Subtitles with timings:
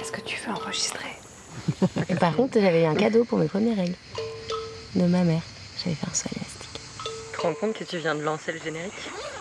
[0.00, 1.08] Est-ce que tu veux enregistrer
[2.08, 3.96] Et par contre, j'avais eu un cadeau pour mes premières règles.
[4.94, 5.42] De ma mère.
[5.82, 6.80] J'avais fait un saut élastique.
[7.32, 8.92] Tu te rends compte que tu viens de lancer le générique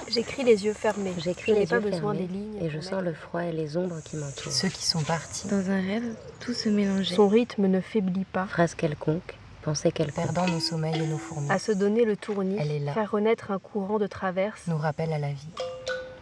[0.10, 1.14] J'écris les yeux fermés.
[1.18, 2.58] J'écris Je n'ai les pas yeux besoin fermés des lignes.
[2.64, 4.52] Et je sens le froid et les ombres qui m'entourent.
[4.52, 5.48] Ceux qui sont partis.
[5.48, 6.04] Dans un rêve,
[6.40, 7.16] tout se mélangeait.
[7.16, 8.46] Son rythme ne faiblit pas.
[8.48, 10.26] Phrase quelconque, pensée quelconque.
[10.26, 12.94] Perdant nos sommeils et nos fourmis, À se donner le tournis, Elle est là.
[12.94, 14.62] faire renaître un courant de traverse.
[14.68, 15.48] nous rappelle à la vie.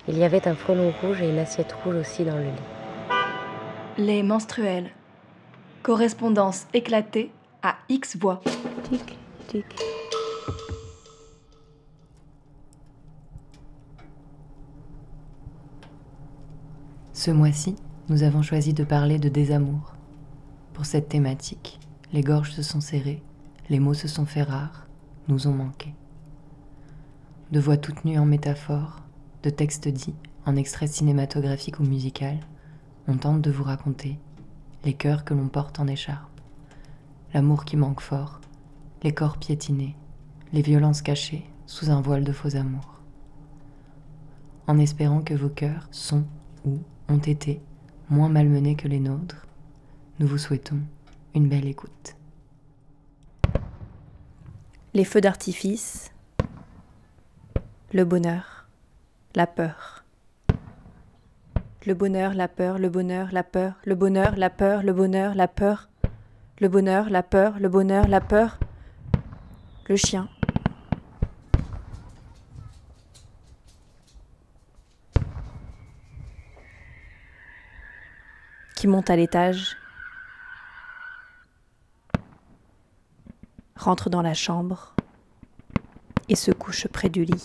[0.07, 2.49] Il y avait un frelon rouge et une assiette rouge aussi dans le lit.
[3.98, 4.91] Les menstruels.
[5.82, 7.32] Correspondance éclatée
[7.64, 8.42] à X voix.
[8.89, 9.65] Tic, tic.
[17.14, 17.78] Ce mois-ci,
[18.10, 19.93] nous avons choisi de parler de désamour.
[20.74, 21.80] Pour cette thématique,
[22.11, 23.24] les gorges se sont serrées,
[23.69, 24.88] les mots se sont fait rares,
[25.30, 25.93] nous ont manqué.
[27.54, 29.04] De voix toutes nues en métaphores,
[29.43, 32.39] de textes dits en extraits cinématographiques ou musical,
[33.08, 34.17] on tente de vous raconter
[34.83, 36.39] les cœurs que l'on porte en écharpe,
[37.33, 38.41] l'amour qui manque fort,
[39.03, 39.95] les corps piétinés,
[40.53, 43.02] les violences cachées sous un voile de faux amour.
[44.67, 46.25] En espérant que vos cœurs sont
[46.65, 47.61] ou ont été
[48.09, 49.45] moins malmenés que les nôtres,
[50.19, 50.80] nous vous souhaitons
[51.33, 52.15] une belle écoute.
[54.93, 56.13] Les feux d'artifice.
[57.91, 58.67] Le bonheur.
[59.35, 60.05] La peur.
[61.88, 65.47] Le bonheur, la peur, le bonheur, la peur, le bonheur, la peur, le bonheur, la
[65.47, 65.88] peur.
[66.59, 68.58] Le bonheur, la peur, le bonheur, la peur.
[69.88, 70.27] Le chien.
[78.75, 79.77] Qui monte à l'étage.
[83.75, 84.95] Rentre dans la chambre
[86.30, 87.44] et se couche près du lit.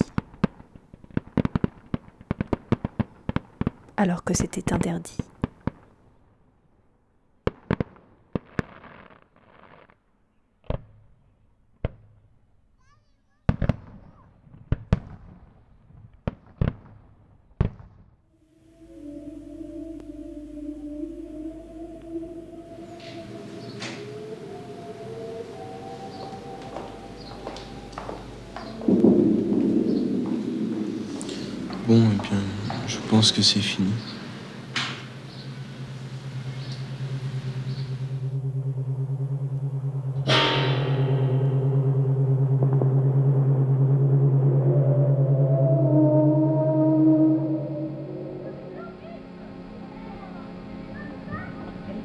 [4.00, 5.18] Alors que c'était interdit.
[33.20, 33.92] Pense que c'est fini.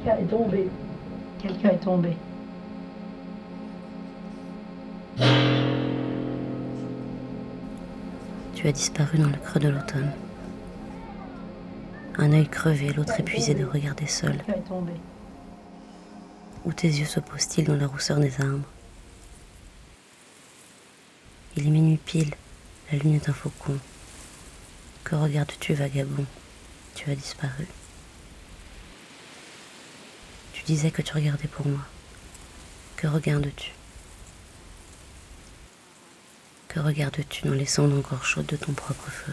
[0.04, 0.68] Quelqu'un est tombé.
[1.38, 2.16] Quelqu'un est tombé.
[8.54, 10.12] Tu as disparu dans le creux de l'automne.
[12.26, 14.42] Un œil crevé, l'autre épuisé de regarder seul.
[16.64, 18.66] Où tes yeux se posent-ils dans la rousseur des arbres?
[21.56, 22.34] Il est minuit pile,
[22.90, 23.78] la lune est un faucon.
[25.04, 26.24] Que regardes-tu, vagabond?
[26.96, 27.68] Tu as disparu.
[30.52, 31.86] Tu disais que tu regardais pour moi.
[32.96, 33.70] Que regardes-tu?
[36.66, 39.32] Que regardes-tu dans les cendres encore chaudes de ton propre feu?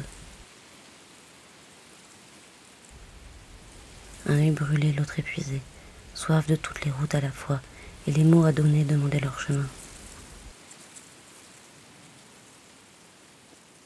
[4.27, 5.61] Un œil brûlé, l'autre épuisé,
[6.13, 7.59] soif de toutes les routes à la fois,
[8.07, 9.67] et les mots à donner demandaient leur chemin.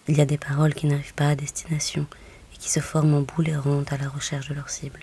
[0.08, 2.06] Il y a des paroles qui n'arrivent pas à destination
[2.54, 5.02] et qui se forment en boules errantes à la recherche de leur cible.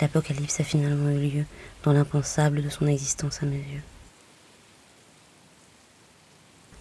[0.00, 1.44] L'apocalypse a finalement eu lieu
[1.84, 3.82] dans l'impensable de son existence à mes yeux.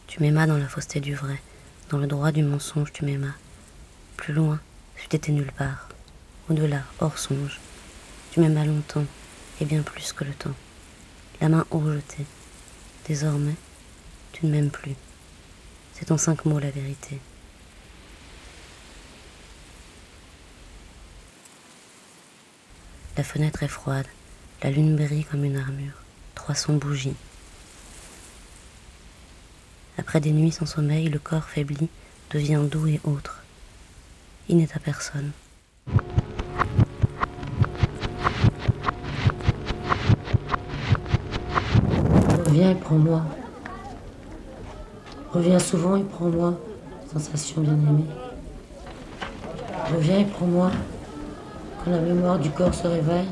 [0.07, 1.41] Tu m'aimas dans la fausseté du vrai,
[1.89, 3.35] dans le droit du mensonge tu m'aimas.
[4.17, 4.59] Plus loin,
[5.09, 5.89] tu été nulle part.
[6.49, 7.59] Au-delà, hors songe.
[8.31, 9.05] Tu m'aimas longtemps,
[9.59, 10.55] et bien plus que le temps.
[11.39, 11.83] La main haut.
[13.07, 13.55] Désormais,
[14.31, 14.95] tu ne m'aimes plus.
[15.93, 17.19] C'est en cinq mots la vérité.
[23.17, 24.07] La fenêtre est froide,
[24.63, 25.93] la lune brille comme une armure.
[26.35, 27.15] 300 bougies.
[29.97, 31.89] Après des nuits sans sommeil, le corps faibli
[32.31, 33.40] devient doux et autre.
[34.49, 35.31] Il n'est à personne.
[42.45, 43.23] Reviens et prends-moi.
[45.31, 46.59] Reviens souvent et prends-moi,
[47.13, 48.05] sensation bien-aimée.
[49.93, 50.71] Reviens et prends-moi.
[51.83, 53.29] Quand la mémoire du corps se réveille,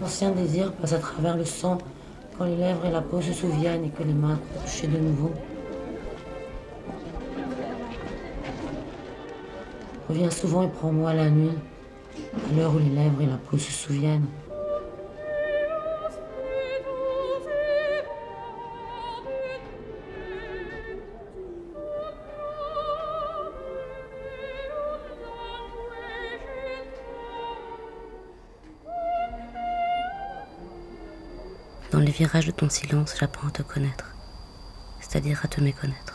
[0.00, 1.78] l'ancien désir passe à travers le sang,
[2.36, 5.32] quand les lèvres et la peau se souviennent et que les mains toucher de nouveau.
[10.14, 11.58] Reviens souvent et prends-moi la nuit,
[12.48, 14.28] À l'heure où les lèvres et la peau se souviennent.
[31.90, 34.14] Dans les virages de ton silence, j'apprends à te connaître,
[35.00, 36.13] c'est-à-dire à te méconnaître.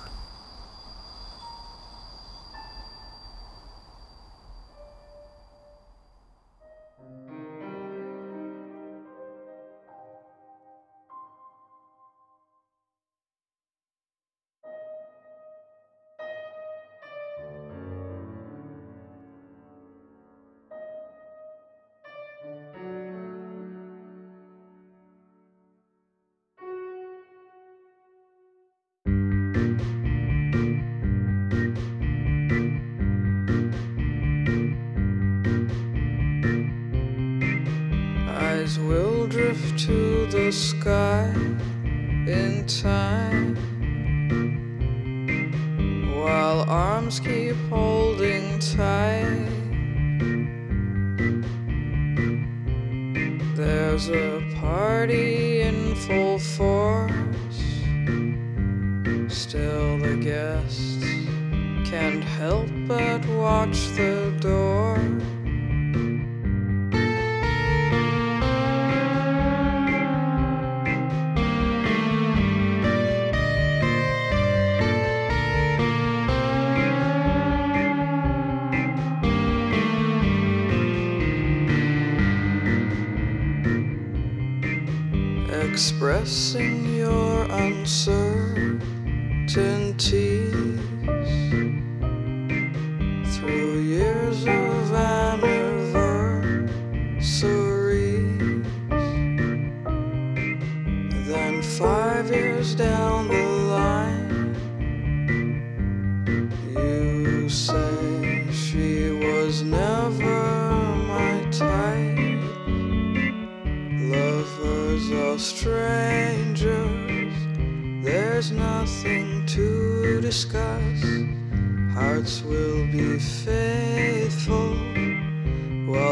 [40.51, 41.09] Sky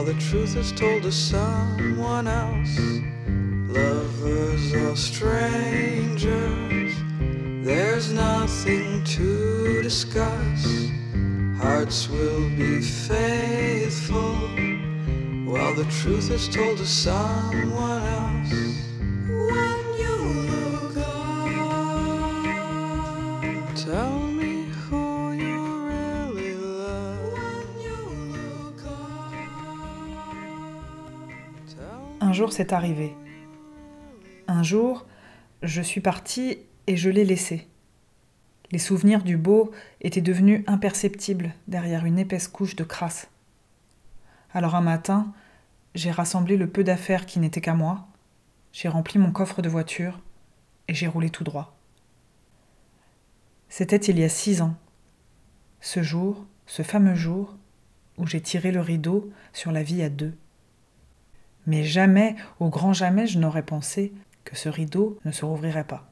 [0.07, 2.79] the truth is told to someone else.
[3.67, 6.95] Lovers are strangers.
[7.65, 10.89] There's nothing to discuss.
[11.57, 14.31] Hearts will be faithful
[15.51, 18.26] while the truth is told to someone else.
[32.37, 33.17] Jour, c'est arrivé.
[34.47, 35.07] Un jour,
[35.63, 37.67] je suis partie et je l'ai laissé.
[38.71, 43.27] Les souvenirs du beau étaient devenus imperceptibles derrière une épaisse couche de crasse.
[44.53, 45.33] Alors un matin,
[45.95, 48.07] j'ai rassemblé le peu d'affaires qui n'étaient qu'à moi,
[48.71, 50.19] j'ai rempli mon coffre de voiture
[50.87, 51.75] et j'ai roulé tout droit.
[53.67, 54.75] C'était il y a six ans.
[55.81, 57.57] Ce jour, ce fameux jour,
[58.19, 60.37] où j'ai tiré le rideau sur la vie à deux.
[61.67, 64.13] Mais jamais, au grand jamais, je n'aurais pensé
[64.45, 66.09] que ce rideau ne se rouvrirait pas.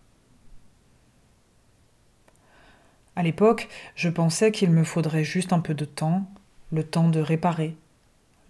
[3.16, 6.30] À l'époque, je pensais qu'il me faudrait juste un peu de temps,
[6.72, 7.78] le temps de réparer,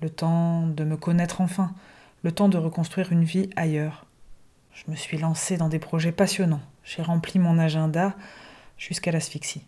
[0.01, 1.73] le temps de me connaître enfin,
[2.23, 4.07] le temps de reconstruire une vie ailleurs.
[4.73, 8.15] Je me suis lancée dans des projets passionnants, j'ai rempli mon agenda
[8.77, 9.63] jusqu'à l'asphyxie.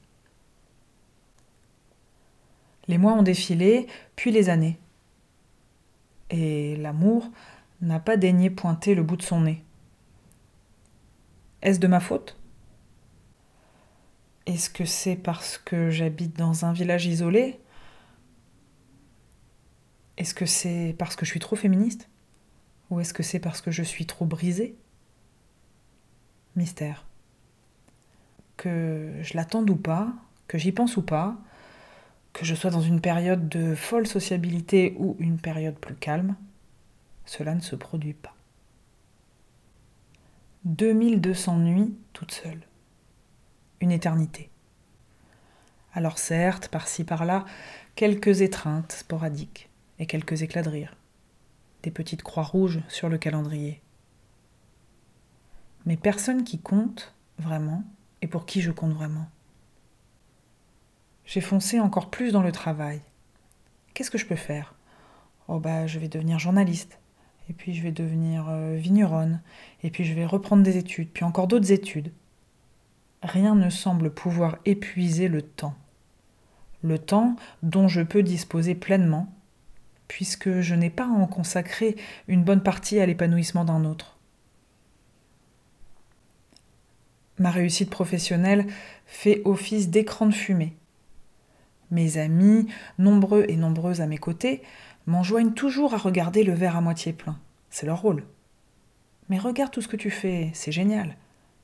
[2.88, 4.80] Les mois ont défilé, puis les années.
[6.30, 7.30] Et l'amour
[7.82, 9.64] n'a pas daigné pointer le bout de son nez.
[11.62, 12.38] Est-ce de ma faute?
[14.46, 17.60] Est-ce que c'est parce que j'habite dans un village isolé?
[20.18, 22.10] Est-ce que c'est parce que je suis trop féministe?
[22.90, 24.76] Ou est-ce que c'est parce que je suis trop brisée?
[26.56, 27.06] Mystère.
[28.56, 30.14] Que je l'attende ou pas,
[30.48, 31.38] que j'y pense ou pas,
[32.38, 36.36] que je sois dans une période de folle sociabilité ou une période plus calme,
[37.26, 38.36] cela ne se produit pas.
[40.66, 42.62] 2200 nuits toute seule.
[43.82, 44.52] Une éternité.
[45.94, 47.44] Alors certes, par-ci par-là,
[47.96, 49.68] quelques étreintes sporadiques
[49.98, 50.96] et quelques éclats de rire.
[51.82, 53.82] Des petites croix rouges sur le calendrier.
[55.88, 57.84] Mais personne qui compte vraiment
[58.22, 59.28] et pour qui je compte vraiment.
[61.28, 63.02] J'ai foncé encore plus dans le travail.
[63.94, 64.76] Qu'est-ce que je peux faire?
[65.50, 67.00] Oh bah je vais devenir journaliste,
[67.50, 69.42] et puis je vais devenir euh, vigneronne,
[69.84, 72.14] et puis je vais reprendre des études, puis encore d'autres études.
[73.22, 75.76] Rien ne semble pouvoir épuiser le temps.
[76.82, 79.28] Le temps dont je peux disposer pleinement,
[80.08, 81.98] puisque je n'ai pas à en consacrer
[82.30, 84.18] une bonne partie à l'épanouissement d'un autre.
[87.38, 88.66] Ma réussite professionnelle
[89.06, 90.78] fait office d'écran de fumée.
[91.92, 92.68] Mes amis,
[92.98, 94.62] nombreux et nombreuses à mes côtés,
[95.06, 97.40] m'enjoignent toujours à regarder le verre à moitié plein.
[97.70, 98.24] C'est leur rôle.
[99.30, 101.16] Mais regarde tout ce que tu fais, c'est génial.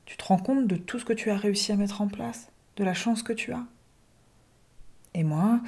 [0.06, 2.50] Tu te rends compte de tout ce que tu as réussi à mettre en place,
[2.76, 3.64] de la chance que tu as.
[5.14, 5.60] Et moi,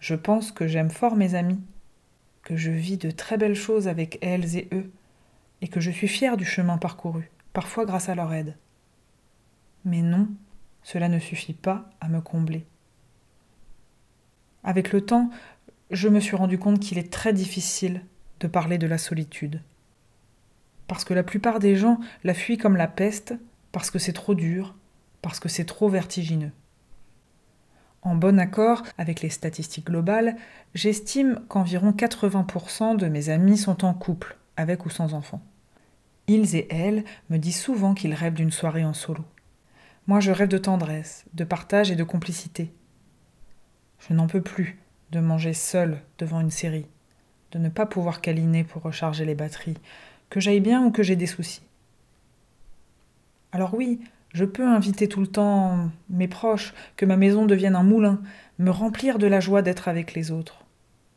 [0.00, 1.60] je pense que j'aime fort mes amis,
[2.42, 4.90] que je vis de très belles choses avec elles et eux,
[5.62, 8.56] et que je suis fière du chemin parcouru, parfois grâce à leur aide.
[9.84, 10.28] Mais non,
[10.82, 12.64] cela ne suffit pas à me combler.
[14.66, 15.30] Avec le temps,
[15.92, 18.02] je me suis rendu compte qu'il est très difficile
[18.40, 19.62] de parler de la solitude.
[20.88, 23.34] Parce que la plupart des gens la fuient comme la peste,
[23.70, 24.74] parce que c'est trop dur,
[25.22, 26.50] parce que c'est trop vertigineux.
[28.02, 30.36] En bon accord avec les statistiques globales,
[30.74, 35.42] j'estime qu'environ 80% de mes amis sont en couple, avec ou sans enfants.
[36.26, 39.24] Ils et elles me disent souvent qu'ils rêvent d'une soirée en solo.
[40.08, 42.72] Moi, je rêve de tendresse, de partage et de complicité.
[44.00, 44.78] Je n'en peux plus
[45.12, 46.86] de manger seul devant une série,
[47.52, 49.78] de ne pas pouvoir câliner pour recharger les batteries,
[50.30, 51.62] que j'aille bien ou que j'ai des soucis.
[53.52, 54.00] Alors oui,
[54.32, 58.20] je peux inviter tout le temps mes proches, que ma maison devienne un moulin,
[58.58, 60.64] me remplir de la joie d'être avec les autres.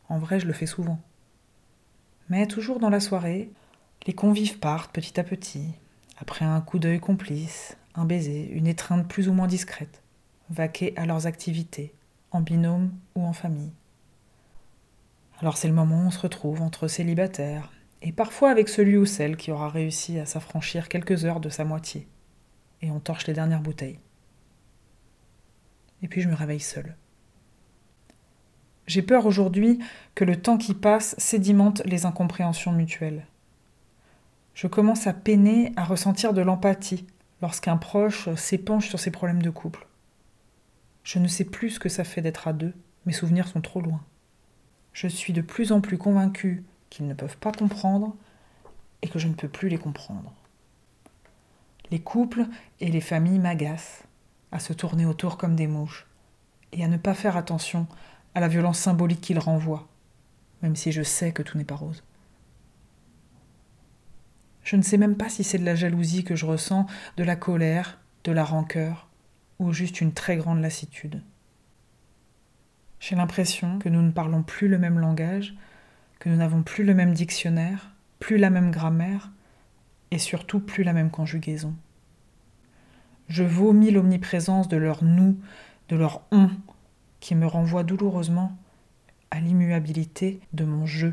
[0.08, 1.00] En vrai, je le fais souvent.
[2.30, 3.50] Mais toujours dans la soirée,
[4.08, 5.66] les convives partent petit à petit,
[6.18, 10.02] après un coup d'œil complice, un baiser, une étreinte plus ou moins discrète,
[10.50, 11.94] vaquer à leurs activités,
[12.32, 13.72] en binôme ou en famille.
[15.40, 17.72] Alors c'est le moment où on se retrouve entre célibataires,
[18.02, 21.66] et parfois avec celui ou celle qui aura réussi à s'affranchir quelques heures de sa
[21.66, 22.08] moitié,
[22.82, 24.00] et on torche les dernières bouteilles.
[26.02, 26.96] Et puis je me réveille seule.
[28.88, 29.80] J'ai peur aujourd'hui
[30.16, 33.28] que le temps qui passe sédimente les incompréhensions mutuelles.
[34.56, 37.06] Je commence à peiner à ressentir de l'empathie
[37.42, 39.88] lorsqu'un proche s'épanche sur ses problèmes de couple.
[41.12, 42.72] Je ne sais plus ce que ça fait d'être à deux,
[43.08, 44.00] mes souvenirs sont trop loin.
[44.94, 48.16] Je suis de plus en plus convaincue qu'ils ne peuvent pas comprendre
[49.01, 50.32] et que je ne peux plus les comprendre.
[51.89, 52.46] Les couples
[52.80, 54.04] et les familles m'agacent,
[54.51, 56.06] à se tourner autour comme des mouches,
[56.74, 57.88] et à ne pas faire attention
[58.36, 59.88] à la violence symbolique qu'ils renvoient,
[60.62, 62.04] même si je sais que tout n'est pas rose.
[64.62, 66.86] Je ne sais même pas si c'est de la jalousie que je ressens,
[67.18, 69.09] de la colère, de la rancœur,
[69.60, 71.22] ou juste une très grande lassitude.
[73.00, 75.56] J'ai l'impression que nous ne parlons plus le même langage,
[76.20, 79.32] que nous n'avons plus le même dictionnaire, plus la même grammaire,
[80.12, 81.74] et surtout plus la même conjugaison.
[83.28, 85.38] Je vomis l'omniprésence de leur nous,
[85.88, 86.50] de leur on,
[87.20, 88.58] qui me renvoie douloureusement
[89.32, 91.10] à l'immuabilité de mon je.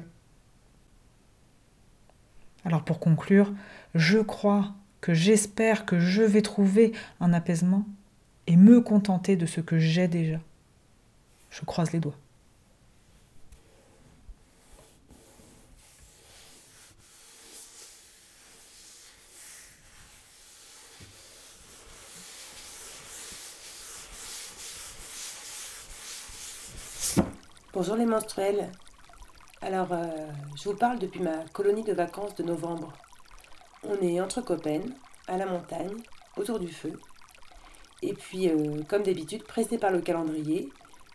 [2.64, 3.52] Alors pour conclure,
[3.94, 7.86] je crois que j'espère que je vais trouver un apaisement
[8.46, 10.38] et me contenter de ce que j'ai déjà.
[11.50, 12.14] Je croise les doigts.
[27.72, 28.72] Bonjour les menstruels.
[29.60, 30.06] Alors, euh,
[30.56, 32.92] je vous parle depuis ma colonie de vacances de novembre.
[33.82, 34.80] On est entre copains,
[35.28, 35.92] à la montagne,
[36.38, 36.98] autour du feu.
[38.02, 40.68] Et puis, euh, comme d'habitude, pressé par le calendrier,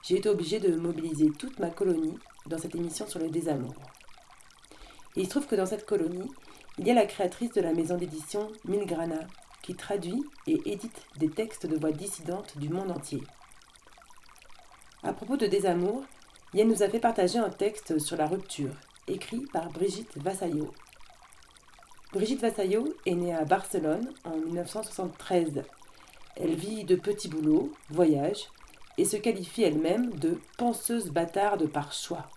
[0.04, 3.76] j'ai été obligée de mobiliser toute ma colonie dans cette émission sur le désamour.
[5.16, 6.30] Et il se trouve que dans cette colonie,
[6.78, 9.28] il y a la créatrice de la maison d'édition Milgrana,
[9.62, 13.22] qui traduit et édite des textes de voix dissidentes du monde entier.
[15.04, 16.04] À propos de désamour,
[16.54, 18.74] Yann nous a fait partager un texte sur la rupture,
[19.08, 20.72] écrit par Brigitte Vassaillot.
[22.14, 25.64] Brigitte Vassaillot est née à Barcelone en 1973.
[26.36, 28.48] Elle vit de petits boulots, voyage,
[28.98, 32.28] et se qualifie elle-même de penseuse bâtarde par choix.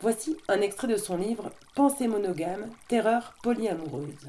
[0.00, 4.28] Voici un extrait de son livre Pensée monogame, terreur polyamoureuse.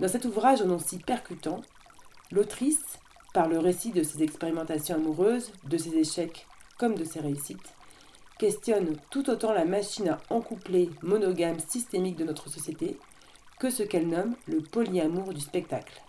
[0.00, 1.60] Dans cet ouvrage au nom si percutant,
[2.30, 2.98] l'autrice,
[3.32, 6.46] par le récit de ses expérimentations amoureuses, de ses échecs
[6.78, 7.74] comme de ses réussites,
[8.38, 12.98] questionne tout autant la machine à encoupler monogame systémique de notre société
[13.58, 16.02] que ce qu'elle nomme le polyamour du spectacle.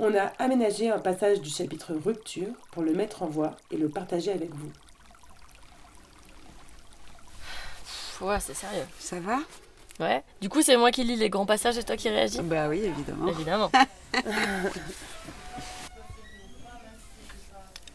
[0.00, 3.88] On a aménagé un passage du chapitre Rupture pour le mettre en voix et le
[3.88, 4.70] partager avec vous.
[8.20, 8.86] Ouais, c'est sérieux.
[9.00, 9.38] Ça va?
[9.98, 10.22] Ouais.
[10.40, 12.40] Du coup, c'est moi qui lis les grands passages et toi qui réagis?
[12.42, 13.26] Bah oui, évidemment.
[13.28, 13.72] Évidemment.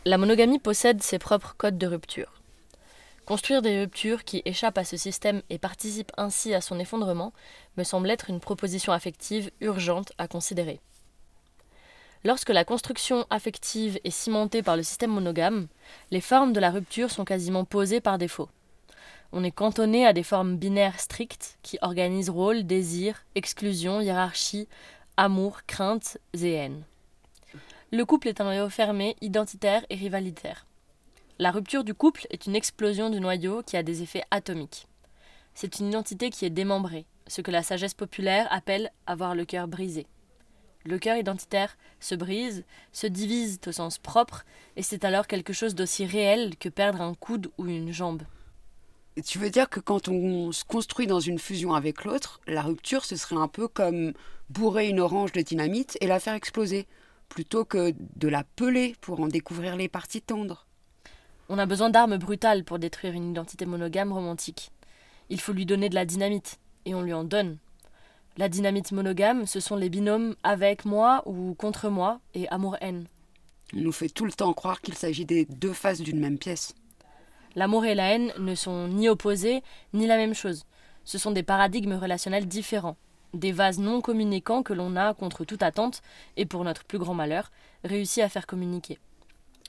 [0.06, 2.42] La monogamie possède ses propres codes de rupture.
[3.26, 7.32] Construire des ruptures qui échappent à ce système et participent ainsi à son effondrement
[7.78, 10.82] me semble être une proposition affective urgente à considérer.
[12.26, 15.68] Lorsque la construction affective est cimentée par le système monogame,
[16.10, 18.48] les formes de la rupture sont quasiment posées par défaut.
[19.34, 24.70] On est cantonné à des formes binaires strictes qui organisent rôle, désir, exclusion, hiérarchie,
[25.18, 26.84] amour, crainte et haine.
[27.92, 30.66] Le couple est un noyau fermé, identitaire et rivalitaire.
[31.40, 34.88] La rupture du couple est une explosion du noyau qui a des effets atomiques.
[35.56, 39.68] C'est une identité qui est démembrée, ce que la sagesse populaire appelle avoir le cœur
[39.68, 40.08] brisé.
[40.86, 44.44] Le cœur identitaire se brise, se divise au sens propre,
[44.76, 48.24] et c'est alors quelque chose d'aussi réel que perdre un coude ou une jambe.
[49.24, 53.06] Tu veux dire que quand on se construit dans une fusion avec l'autre, la rupture,
[53.06, 54.14] ce serait un peu comme
[54.50, 56.88] bourrer une orange de dynamite et la faire exploser,
[57.30, 60.66] plutôt que de la peler pour en découvrir les parties tendres.
[61.48, 64.72] On a besoin d'armes brutales pour détruire une identité monogame romantique.
[65.30, 67.58] Il faut lui donner de la dynamite, et on lui en donne.
[68.36, 73.06] La dynamite monogame, ce sont les binômes avec moi ou contre moi et amour-haine.
[73.76, 76.74] On nous fait tout le temps croire qu'il s'agit des deux faces d'une même pièce.
[77.56, 79.62] L'amour et la haine ne sont ni opposés
[79.94, 80.66] ni la même chose.
[81.04, 82.98] Ce sont des paradigmes relationnels différents,
[83.36, 86.02] des vases non communicants que l'on a, contre toute attente,
[86.36, 87.52] et pour notre plus grand malheur,
[87.84, 88.98] réussi à faire communiquer.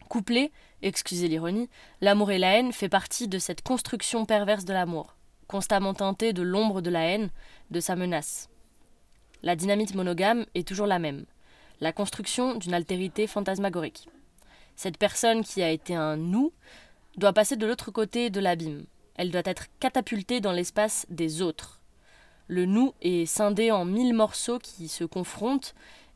[0.09, 1.69] Couplés, excusez l'ironie,
[2.01, 5.17] l'amour et la haine fait partie de cette construction perverse de l'amour,
[5.49, 7.31] constamment teintée de l'ombre de la haine,
[7.71, 8.49] de sa menace.
[9.45, 11.27] La dynamite monogame est toujours la même,
[11.83, 14.09] la construction d'une altérité fantasmagorique.
[14.75, 16.51] Cette personne qui a été un nous
[17.19, 18.87] doit passer de l'autre côté de l'abîme.
[19.17, 21.83] Elle doit être catapultée dans l'espace des autres.
[22.49, 25.75] Le nous est scindé en mille morceaux qui se confrontent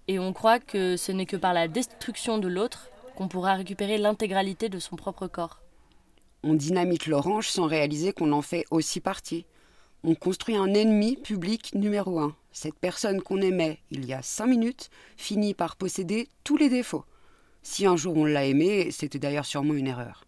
[0.09, 3.99] et on croit que ce n'est que par la destruction de l'autre qu'on pourra récupérer
[3.99, 5.61] l'intégralité de son propre corps.
[6.45, 9.45] On dynamite l'orange sans réaliser qu'on en fait aussi partie.
[10.03, 12.35] On construit un ennemi public numéro un.
[12.61, 17.05] Cette personne qu'on aimait il y a cinq minutes finit par posséder tous les défauts.
[17.63, 20.25] Si un jour on l'a aimé, c'était d'ailleurs sûrement une erreur.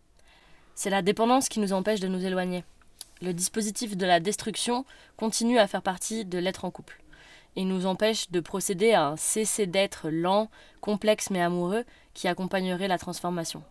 [0.77, 2.63] C'est la dépendance qui nous empêche de nous éloigner.
[3.21, 4.85] Le dispositif de la destruction
[5.17, 7.03] continue à faire partie de l'être en couple
[7.57, 12.87] et nous empêche de procéder à un cessez d'être lent, complexe mais amoureux qui accompagnerait
[12.87, 13.65] la transformation.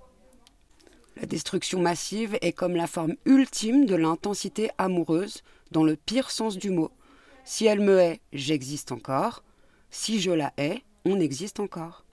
[1.15, 6.57] La destruction massive est comme la forme ultime de l'intensité amoureuse, dans le pire sens
[6.57, 6.91] du mot.
[7.51, 9.41] Si elle me hait, j'existe encore.
[9.89, 12.05] Si je la hais, on existe encore.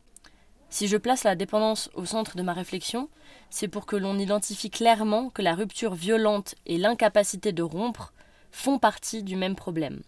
[0.71, 3.11] Si je place la dépendance au centre de ma réflexion,
[3.51, 8.15] c'est pour que l'on identifie clairement que la rupture violente et l'incapacité de rompre
[8.51, 10.01] font partie du même problème.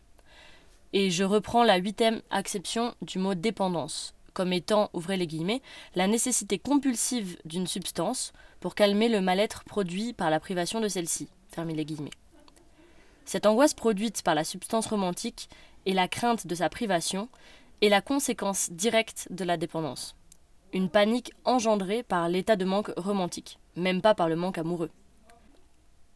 [0.95, 5.61] Et je reprends la huitième acception du mot dépendance, comme étant, ouvrez les guillemets,
[5.95, 11.29] la nécessité compulsive d'une substance pour calmer le mal-être produit par la privation de celle-ci.
[11.51, 12.13] Fermez les guillemets.
[13.29, 15.51] Cette angoisse produite par la substance romantique
[15.85, 17.29] et la crainte de sa privation
[17.83, 20.17] est la conséquence directe de la dépendance.
[20.73, 24.89] Une panique engendrée par l'état de manque romantique, même pas par le manque amoureux.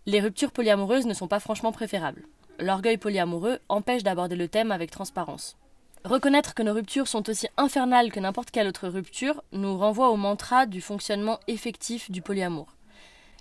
[0.07, 2.25] Les ruptures polyamoureuses ne sont pas franchement préférables.
[2.59, 5.59] L'orgueil polyamoureux empêche d'aborder le thème avec transparence.
[6.07, 10.16] Reconnaître que nos ruptures sont aussi infernales que n'importe quelle autre rupture nous renvoie au
[10.16, 12.75] mantra du fonctionnement effectif du polyamour.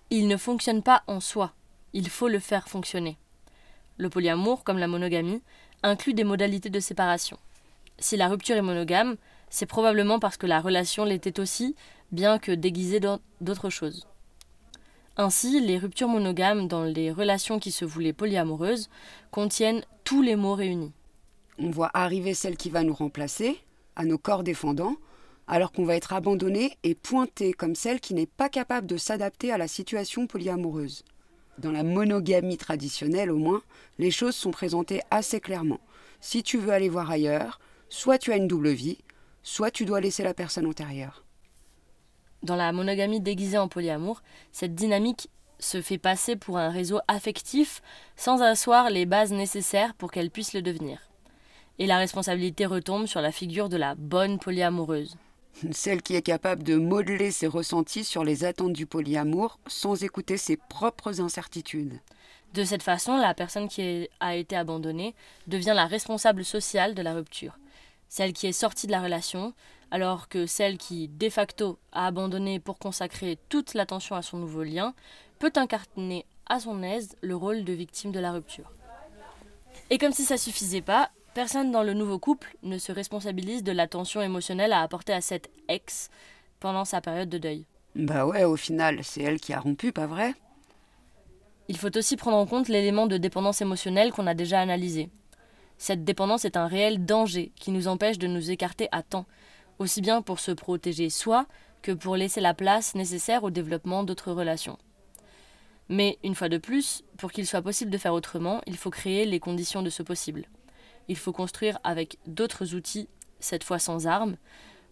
[0.09, 1.53] Il ne fonctionne pas en soi,
[1.93, 3.17] il faut le faire fonctionner.
[4.01, 5.43] Le polyamour, comme la monogamie,
[5.83, 7.37] inclut des modalités de séparation.
[7.99, 9.15] Si la rupture est monogame,
[9.51, 11.75] c'est probablement parce que la relation l'était aussi,
[12.11, 14.07] bien que déguisée d'autres choses.
[15.17, 18.89] Ainsi, les ruptures monogames dans les relations qui se voulaient polyamoureuses
[19.29, 20.93] contiennent tous les mots réunis.
[21.59, 23.59] On voit arriver celle qui va nous remplacer,
[23.95, 24.95] à nos corps défendants,
[25.45, 29.51] alors qu'on va être abandonné et pointé comme celle qui n'est pas capable de s'adapter
[29.51, 31.03] à la situation polyamoureuse.
[31.57, 33.61] Dans la monogamie traditionnelle, au moins,
[33.99, 35.79] les choses sont présentées assez clairement.
[36.19, 37.59] Si tu veux aller voir ailleurs,
[37.89, 38.99] soit tu as une double vie,
[39.43, 41.25] soit tu dois laisser la personne antérieure.
[42.43, 47.81] Dans la monogamie déguisée en polyamour, cette dynamique se fait passer pour un réseau affectif
[48.15, 50.99] sans asseoir les bases nécessaires pour qu'elle puisse le devenir.
[51.77, 55.15] Et la responsabilité retombe sur la figure de la bonne polyamoureuse.
[55.71, 60.37] Celle qui est capable de modeler ses ressentis sur les attentes du polyamour sans écouter
[60.37, 61.99] ses propres incertitudes.
[62.53, 65.15] De cette façon, la personne qui a été abandonnée
[65.47, 67.57] devient la responsable sociale de la rupture.
[68.09, 69.53] Celle qui est sortie de la relation,
[69.89, 74.63] alors que celle qui, de facto, a abandonné pour consacrer toute l'attention à son nouveau
[74.63, 74.93] lien,
[75.39, 78.71] peut incarner à son aise le rôle de victime de la rupture.
[79.89, 83.71] Et comme si ça suffisait pas, personne dans le nouveau couple ne se responsabilise de
[83.71, 86.09] l'attention émotionnelle à apporter à cette ex
[86.59, 87.65] pendant sa période de deuil.
[87.95, 90.33] Bah ouais, au final, c'est elle qui a rompu, pas vrai?
[91.67, 95.09] Il faut aussi prendre en compte l'élément de dépendance émotionnelle qu'on a déjà analysé.
[95.77, 99.25] Cette dépendance est un réel danger qui nous empêche de nous écarter à temps,
[99.79, 101.47] aussi bien pour se protéger soi
[101.81, 104.77] que pour laisser la place nécessaire au développement d'autres relations.
[105.89, 109.25] Mais une fois de plus, pour qu'il soit possible de faire autrement, il faut créer
[109.25, 110.45] les conditions de ce possible.
[111.11, 113.09] Il faut construire avec d'autres outils,
[113.41, 114.37] cette fois sans armes,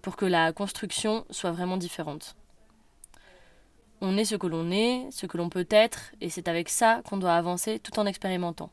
[0.01, 2.35] pour que la construction soit vraiment différente.
[4.01, 7.01] On est ce que l'on est, ce que l'on peut être, et c'est avec ça
[7.05, 8.69] qu'on doit avancer tout en expérimentant.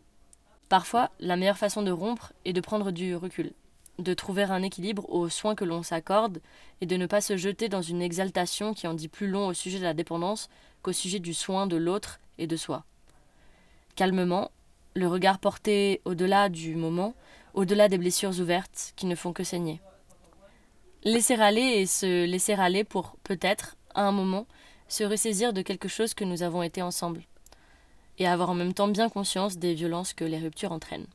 [0.69, 3.53] Parfois, la meilleure façon de rompre est de prendre du recul,
[4.01, 6.41] de trouver un équilibre aux soins que l'on s'accorde
[6.81, 9.55] et de ne pas se jeter dans une exaltation qui en dit plus long au
[9.55, 10.49] sujet de la dépendance
[10.83, 12.85] qu'au sujet du soin de l'autre et de soi.
[13.95, 14.51] Calmement,
[14.97, 17.15] le regard porté au-delà du moment,
[17.57, 19.81] au-delà des blessures ouvertes qui ne font que saigner.
[21.03, 24.47] Laisser aller et se laisser aller pour, peut-être, à un moment,
[24.88, 27.23] se ressaisir de quelque chose que nous avons été ensemble,
[28.19, 31.07] et avoir en même temps bien conscience des violences que les ruptures entraînent.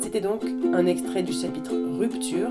[0.00, 2.50] C'était donc un extrait du chapitre Rupture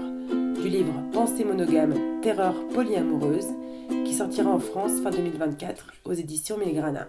[0.62, 3.48] du livre Pensée monogame, terreur polyamoureuse,
[4.06, 7.08] qui sortira en France fin 2024 aux éditions Milgrana.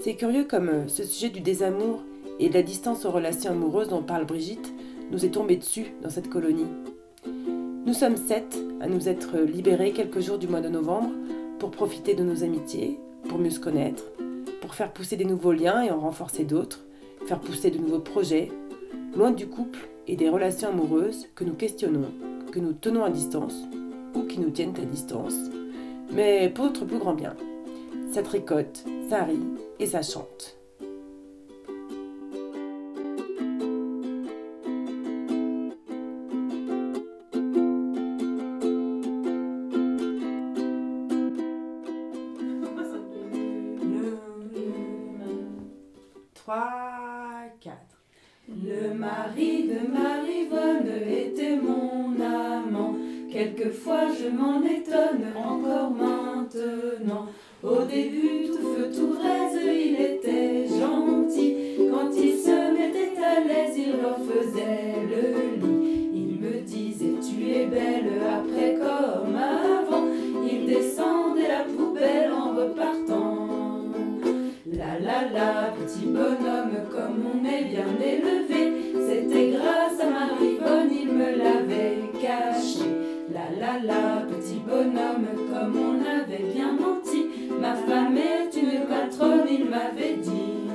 [0.00, 2.02] C'est curieux comme euh, ce sujet du désamour
[2.38, 4.72] et de la distance aux relations amoureuses dont parle Brigitte
[5.10, 6.66] nous est tombé dessus dans cette colonie.
[7.86, 11.10] Nous sommes sept à nous être libérés quelques jours du mois de novembre
[11.58, 14.04] pour profiter de nos amitiés, pour mieux se connaître,
[14.60, 16.84] pour faire pousser des nouveaux liens et en renforcer d'autres,
[17.26, 18.50] faire pousser de nouveaux projets,
[19.16, 22.10] loin du couple et des relations amoureuses que nous questionnons,
[22.52, 23.62] que nous tenons à distance
[24.14, 25.34] ou qui nous tiennent à distance,
[26.12, 27.34] mais pour notre plus grand bien.
[28.12, 29.40] Ça tricote, ça rit
[29.78, 30.55] et ça chante.
[48.48, 52.94] Le mari de Marivonne était mon amant.
[53.32, 57.26] Quelquefois je m'en étonne encore maintenant.
[57.64, 60.15] Au début, tout feu, tout braise, il était
[85.66, 87.26] comme on avait bien menti.
[87.60, 90.68] Ma femme est une patronne, il m'avait dit.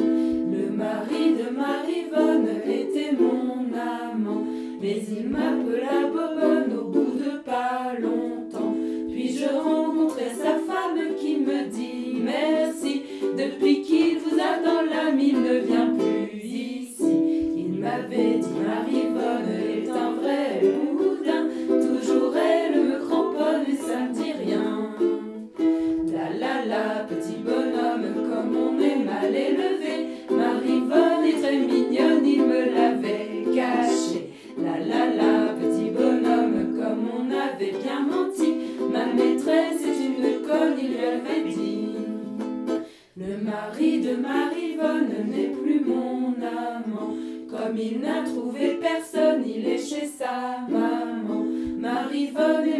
[0.00, 4.44] Le mari de Marivonne était mon amant,
[4.80, 7.67] mais il m'appela Bobonne au bout de pas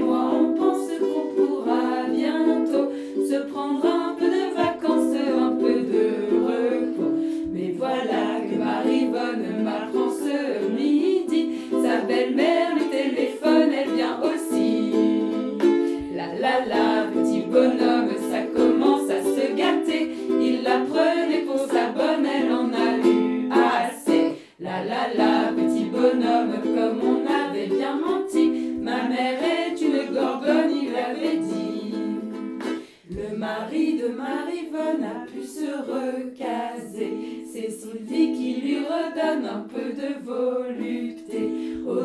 [0.08, 0.47] Marivonne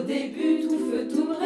[0.03, 1.42] début, tout feu, tout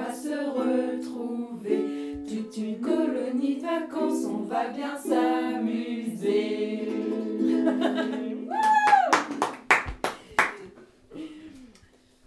[0.00, 2.16] va se retrouver.
[2.28, 6.88] Toute une colonie de vacances, on va bien s'amuser.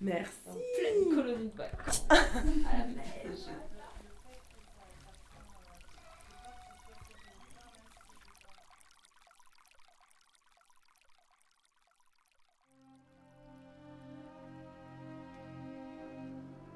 [0.02, 0.34] Merci.
[0.50, 2.06] En pleine colonie de vacances.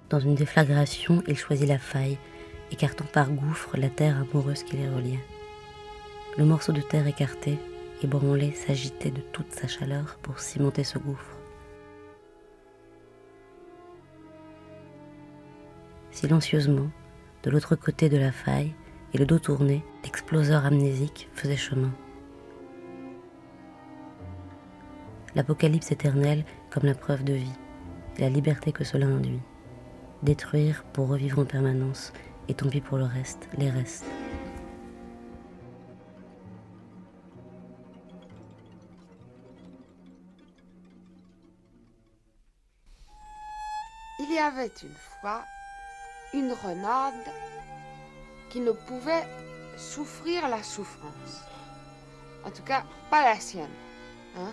[0.10, 2.18] Dans une déflagration, il choisit la faille,
[2.72, 5.20] écartant par gouffre la terre amoureuse qui les reliait.
[6.38, 7.58] Le morceau de terre écarté,
[8.02, 11.36] ébranlé, s'agitait de toute sa chaleur pour cimenter ce gouffre.
[16.12, 16.90] Silencieusement,
[17.44, 18.74] de l'autre côté de la faille,
[19.14, 21.92] et le dos tourné, l'exploseur amnésique faisait chemin.
[25.36, 27.60] L'apocalypse éternel comme la preuve de vie,
[28.18, 29.42] et la liberté que cela induit.
[30.24, 32.12] Détruire pour revivre en permanence,
[32.48, 34.06] et tant pis pour le reste, les restes.
[44.20, 45.44] Il y avait une fois
[46.34, 47.14] une renarde
[48.50, 49.26] qui ne pouvait
[49.78, 51.44] souffrir la souffrance.
[52.44, 53.70] En tout cas, pas la sienne.
[54.38, 54.52] hein.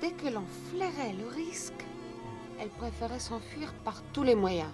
[0.00, 1.84] Dès que l'on flairait le risque,
[2.62, 4.70] elle préférait s'enfuir par tous les moyens.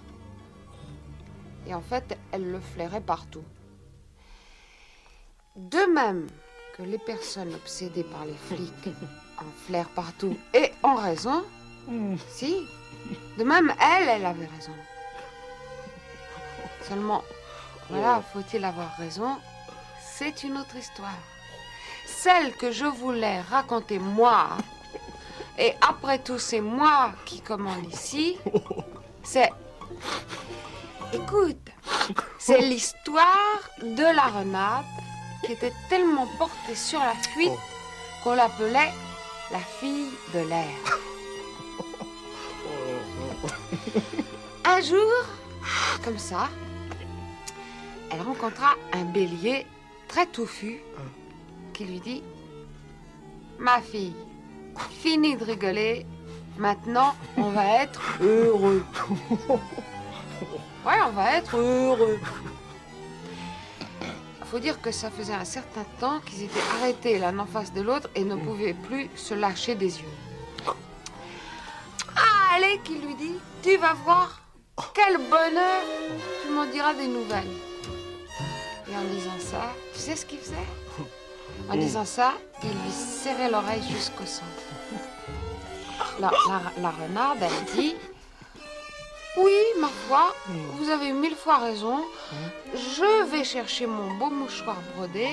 [1.66, 3.44] Et en fait, elle le flairait partout.
[5.56, 6.26] De même
[6.76, 8.94] que les personnes obsédées par les flics
[9.38, 11.42] en flairent partout et en raison,
[12.28, 12.54] si,
[13.38, 14.72] de même, elle, elle avait raison.
[16.82, 17.24] Seulement,
[17.88, 19.36] voilà, faut-il avoir raison?
[20.02, 21.22] C'est une autre histoire.
[22.06, 24.50] Celle que je voulais raconter moi,
[25.58, 28.36] et après tout, c'est moi qui commande ici,
[29.22, 29.50] c'est.
[31.12, 31.70] Écoute,
[32.38, 34.84] c'est l'histoire de la renarde
[35.44, 37.58] qui était tellement portée sur la fuite
[38.22, 38.92] qu'on l'appelait
[39.50, 40.76] la fille de l'air.
[44.64, 45.10] Un jour,
[46.04, 46.48] comme ça,
[48.10, 49.66] elle rencontra un bélier
[50.08, 50.80] très touffu
[51.72, 52.22] qui lui dit
[53.58, 54.14] Ma fille,
[54.78, 56.06] fini de rigoler,
[56.56, 58.84] maintenant on va être heureux.
[60.86, 62.18] Ouais, on va être heureux.
[64.50, 67.82] Faut dire que ça faisait un certain temps qu'ils étaient arrêtés l'un en face de
[67.82, 70.16] l'autre et ne pouvaient plus se lâcher des yeux.
[72.16, 74.40] Ah, allez, qui lui dit Tu vas voir,
[74.94, 75.82] quel bonheur
[76.42, 77.52] Tu m'en diras des nouvelles.
[78.90, 80.56] Et en disant ça, tu sais ce qu'il faisait?
[81.70, 84.44] En disant ça, il lui serrait l'oreille jusqu'au sang.
[86.20, 87.94] La, la- la renarde, elle dit
[89.36, 90.34] Oui, ma foi,
[90.74, 91.98] vous avez mille fois raison.
[92.74, 95.28] Je vais chercher mon beau mouchoir brodé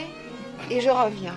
[0.69, 1.35] et je reviens.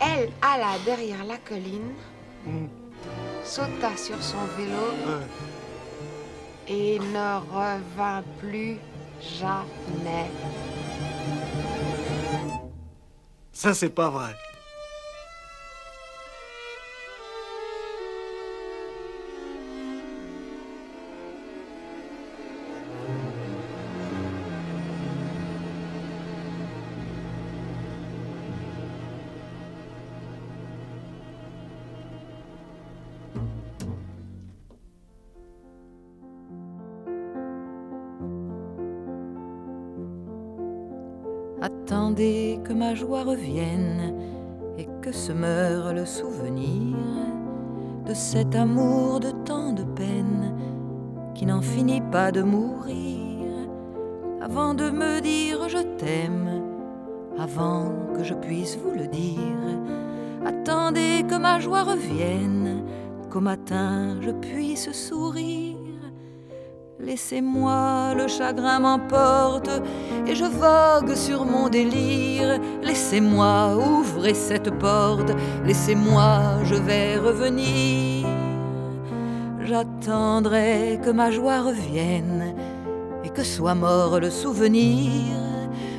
[0.00, 1.94] Elle alla derrière la colline,
[3.44, 5.16] sauta sur son vélo
[6.68, 8.76] et ne revint plus
[9.38, 10.30] jamais.
[13.54, 14.34] Ça, c'est pas vrai.
[42.92, 44.14] Joie revienne
[44.76, 46.96] et que se meure le souvenir
[48.04, 50.52] de cet amour de tant de peine
[51.34, 53.24] qui n'en finit pas de mourir
[54.44, 56.62] avant de me dire je t'aime,
[57.38, 59.80] avant que je puisse vous le dire.
[60.44, 62.84] Attendez que ma joie revienne,
[63.30, 65.83] qu'au matin je puisse sourire.
[67.04, 69.68] Laissez-moi, le chagrin m'emporte
[70.26, 72.58] et je vogue sur mon délire.
[72.82, 75.30] Laissez-moi, ouvrez cette porte,
[75.66, 78.26] laissez-moi, je vais revenir.
[79.60, 82.54] J'attendrai que ma joie revienne
[83.22, 85.12] et que soit mort le souvenir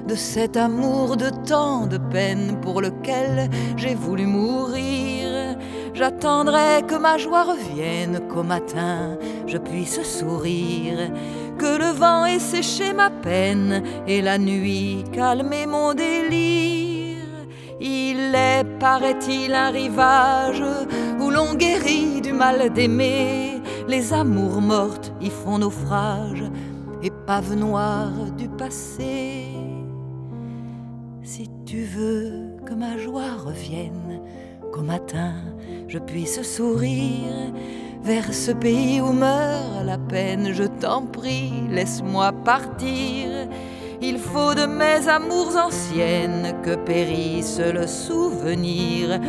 [0.08, 5.56] de cet amour de tant de peine pour lequel j'ai voulu mourir.
[5.94, 11.12] J'attendrai que ma joie revienne, qu'au matin je puisse sourire,
[11.58, 17.18] que le vent ait séché ma peine et la nuit calmé mon délire.
[17.80, 20.64] Il est, paraît-il, un rivage
[21.20, 23.62] où l'on guérit du mal d'aimer.
[23.88, 26.44] Les amours mortes y font naufrage,
[27.04, 29.46] épave noire du passé.
[31.22, 34.22] Si tu veux que ma joie revienne,
[34.72, 35.34] qu'au matin
[35.88, 37.54] je puisse sourire
[38.06, 43.48] vers ce pays où meurt la peine, je t'en prie, laisse-moi partir.
[44.00, 49.20] Il faut de mes amours anciennes que périsse le souvenir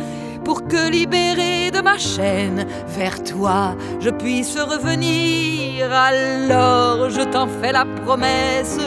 [0.45, 5.91] pour que libéré de ma chaîne, vers toi je puisse revenir.
[5.91, 8.77] Alors je t'en fais la promesse,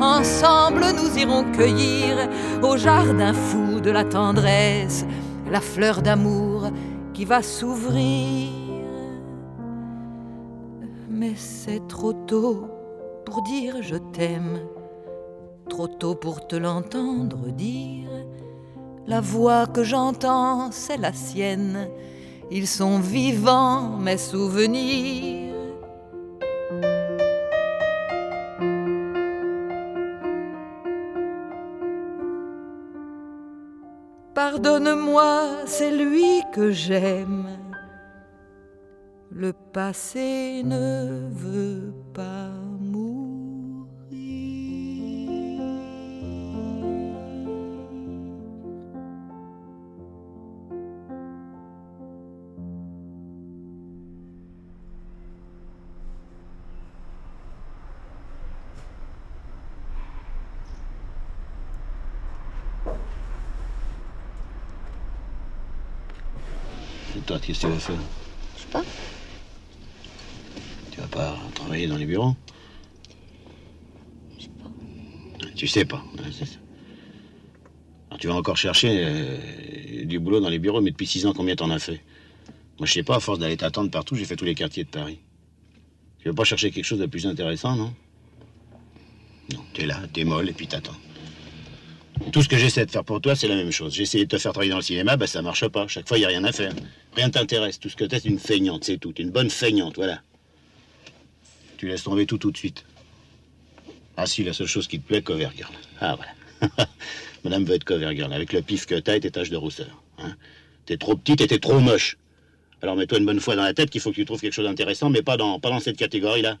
[0.00, 2.28] ensemble nous irons cueillir
[2.62, 5.04] au jardin fou de la tendresse
[5.50, 6.70] la fleur d'amour
[7.12, 8.55] qui va s'ouvrir.
[11.18, 12.68] Mais c'est trop tôt
[13.24, 14.60] pour dire je t'aime,
[15.66, 18.10] trop tôt pour te l'entendre dire.
[19.06, 21.88] La voix que j'entends, c'est la sienne.
[22.50, 25.54] Ils sont vivants, mes souvenirs.
[34.34, 37.46] Pardonne-moi, c'est lui que j'aime.
[39.30, 43.16] Le passé ne veut pas mourir
[68.70, 68.82] pas.
[70.90, 71.36] Tu vas pas
[71.76, 72.34] travailler dans les bureaux
[75.54, 76.02] Tu sais pas.
[76.18, 76.58] hein, c'est ça.
[78.08, 81.32] Alors, tu vas encore chercher euh, du boulot dans les bureaux, mais depuis six ans,
[81.34, 82.00] combien t'en as fait?
[82.78, 84.88] Moi, je sais pas, à force d'aller t'attendre partout, j'ai fait tous les quartiers de
[84.90, 85.18] Paris.
[86.18, 87.92] Tu veux pas chercher quelque chose de plus intéressant, non?
[89.52, 90.96] Non, t'es là, t'es molle, et puis t'attends.
[92.32, 93.94] Tout ce que j'essaie de faire pour toi, c'est la même chose.
[93.94, 95.86] J'ai essayé de te faire travailler dans le cinéma, bah ça marche pas.
[95.88, 96.72] Chaque fois, il y a rien à faire.
[97.14, 97.78] Rien t'intéresse.
[97.80, 99.14] Tout ce que t'es, c'est une feignante, c'est tout.
[99.18, 100.20] Une bonne feignante, voilà.
[101.76, 102.84] Tu laisses tomber tout tout de suite.
[104.16, 105.72] Ah si, la seule chose qui te plaît, cover girl.
[106.00, 106.88] Ah voilà.
[107.44, 110.02] Madame veut être cover girl, avec le pif que t'as et tes taches de rousseur.
[110.18, 110.34] Hein.
[110.86, 112.16] T'es trop petite et t'es trop moche.
[112.82, 114.66] Alors mets-toi une bonne fois dans la tête qu'il faut que tu trouves quelque chose
[114.66, 116.58] d'intéressant, mais pas dans, pas dans cette catégorie-là.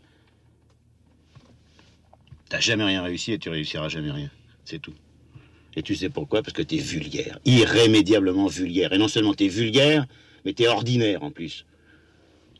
[2.48, 4.30] T'as jamais rien réussi et tu réussiras jamais rien.
[4.64, 4.94] C'est tout.
[5.76, 6.42] Et tu sais pourquoi?
[6.42, 7.38] Parce que t'es vulgaire.
[7.44, 8.92] Irrémédiablement vulgaire.
[8.92, 10.06] Et non seulement t'es vulgaire,
[10.44, 11.66] mais t'es ordinaire en plus.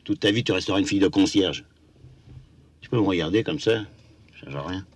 [0.05, 1.65] Toute ta vie, tu resteras une fille de concierge.
[2.87, 3.81] Tu peux me regarder comme ça
[4.41, 4.87] Ça change rien.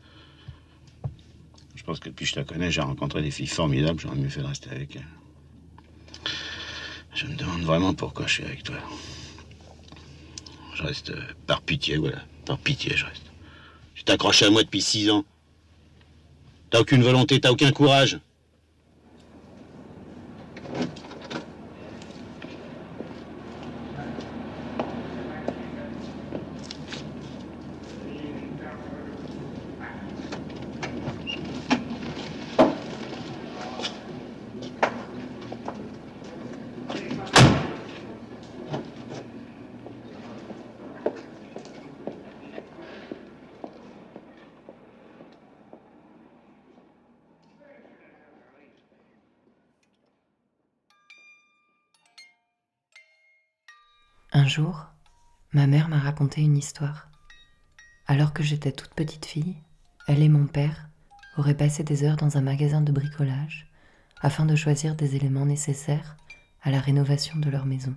[1.75, 3.99] Je pense que depuis que je te connais, j'ai rencontré des filles formidables.
[3.99, 5.09] J'aurais mieux fait de rester avec elles.
[7.13, 8.77] Je me demande vraiment pourquoi je suis avec toi.
[10.77, 12.23] Je reste euh, par pitié, voilà.
[12.47, 13.25] Par pitié, je reste.
[13.97, 15.25] Tu t'accroches à moi depuis six ans.
[16.71, 18.21] T'as aucune volonté, t'as aucun courage.
[54.41, 54.87] Un jour,
[55.53, 57.11] ma mère m'a raconté une histoire.
[58.07, 59.59] Alors que j'étais toute petite fille,
[60.09, 60.89] elle et mon père
[61.37, 63.71] auraient passé des heures dans un magasin de bricolage
[64.23, 66.17] afin de choisir des éléments nécessaires
[66.63, 67.95] à la rénovation de leur maison.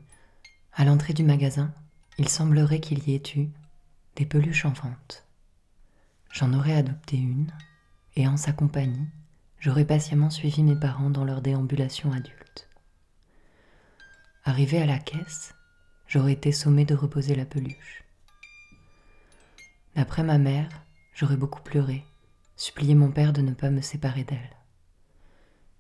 [0.73, 1.73] À l'entrée du magasin,
[2.17, 3.47] il semblerait qu'il y ait eu
[4.17, 5.25] des peluches en vente.
[6.29, 7.53] J'en aurais adopté une,
[8.17, 9.07] et en sa compagnie,
[9.61, 12.67] j'aurais patiemment suivi mes parents dans leur déambulation adulte.
[14.43, 15.53] Arrivé à la caisse,
[16.13, 18.03] j'aurais été sommé de reposer la peluche.
[19.95, 20.69] D'après ma mère,
[21.15, 22.05] j'aurais beaucoup pleuré,
[22.55, 24.55] supplié mon père de ne pas me séparer d'elle.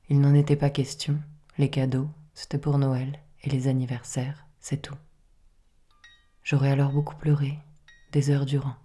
[0.09, 1.19] Il n'en était pas question,
[1.59, 4.97] les cadeaux, c'était pour Noël, et les anniversaires, c'est tout.
[6.41, 7.59] J'aurais alors beaucoup pleuré,
[8.11, 8.75] des heures durant.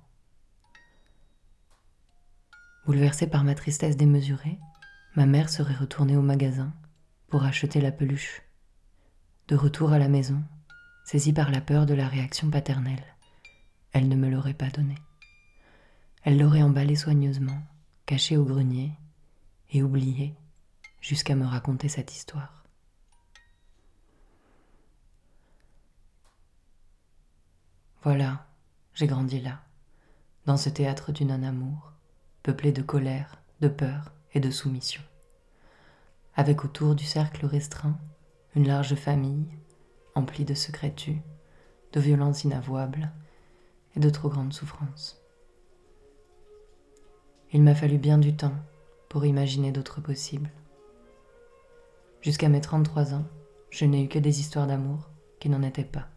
[2.85, 4.59] Bouleversée par ma tristesse démesurée,
[5.17, 6.75] ma mère serait retournée au magasin
[7.29, 8.43] pour acheter la peluche.
[9.49, 10.43] De retour à la maison,
[11.09, 13.03] saisie par la peur de la réaction paternelle,
[13.93, 14.99] elle ne me l'aurait pas donnée.
[16.23, 17.63] Elle l'aurait emballée soigneusement,
[18.05, 18.93] cachée au grenier
[19.71, 20.35] et oubliée
[21.01, 22.63] jusqu'à me raconter cette histoire.
[28.03, 28.47] Voilà,
[28.93, 29.63] j'ai grandi là,
[30.45, 31.91] dans ce théâtre du non-amour,
[32.43, 35.03] peuplé de colère, de peur et de soumission.
[36.37, 37.99] Avec autour du cercle restreint
[38.55, 39.49] une large famille,
[40.19, 41.16] emplie de secrets tus,
[41.93, 43.11] de violences inavouables
[43.97, 45.23] et de trop grandes souffrances.
[47.53, 48.55] Il m'a fallu bien du temps
[49.09, 50.51] pour imaginer d'autres possibles.
[52.21, 53.25] Jusqu'à mes 33 ans,
[53.71, 55.09] je n'ai eu que des histoires d'amour
[55.41, 56.09] qui n'en étaient pas.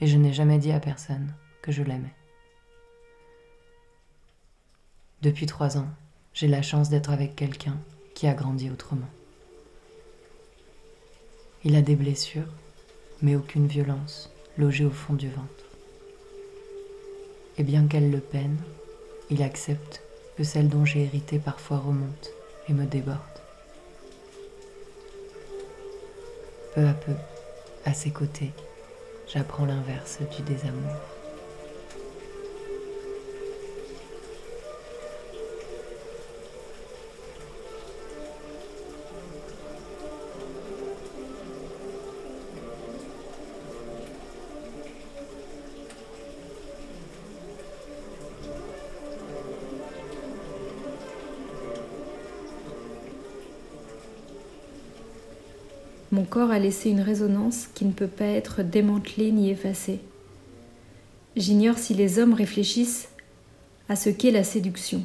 [0.00, 2.14] Et je n'ai jamais dit à personne que je l'aimais.
[5.22, 5.88] Depuis trois ans,
[6.34, 7.78] j'ai la chance d'être avec quelqu'un
[8.14, 9.08] qui a grandi autrement.
[11.64, 12.52] Il a des blessures,
[13.22, 15.48] mais aucune violence logée au fond du ventre.
[17.58, 18.56] Et bien qu'elle le peine,
[19.30, 20.02] il accepte
[20.36, 22.30] que celle dont j'ai hérité parfois remonte
[22.68, 23.18] et me déborde.
[26.74, 27.12] Peu à peu,
[27.84, 28.50] à ses côtés,
[29.28, 30.96] j'apprends l'inverse du désamour.
[56.22, 59.98] Mon corps a laissé une résonance qui ne peut pas être démantelée ni effacée.
[61.34, 63.08] J'ignore si les hommes réfléchissent
[63.88, 65.02] à ce qu'est la séduction.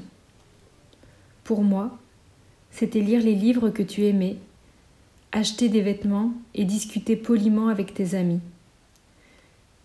[1.44, 1.98] Pour moi,
[2.70, 4.36] c'était lire les livres que tu aimais,
[5.32, 8.42] acheter des vêtements et discuter poliment avec tes amis.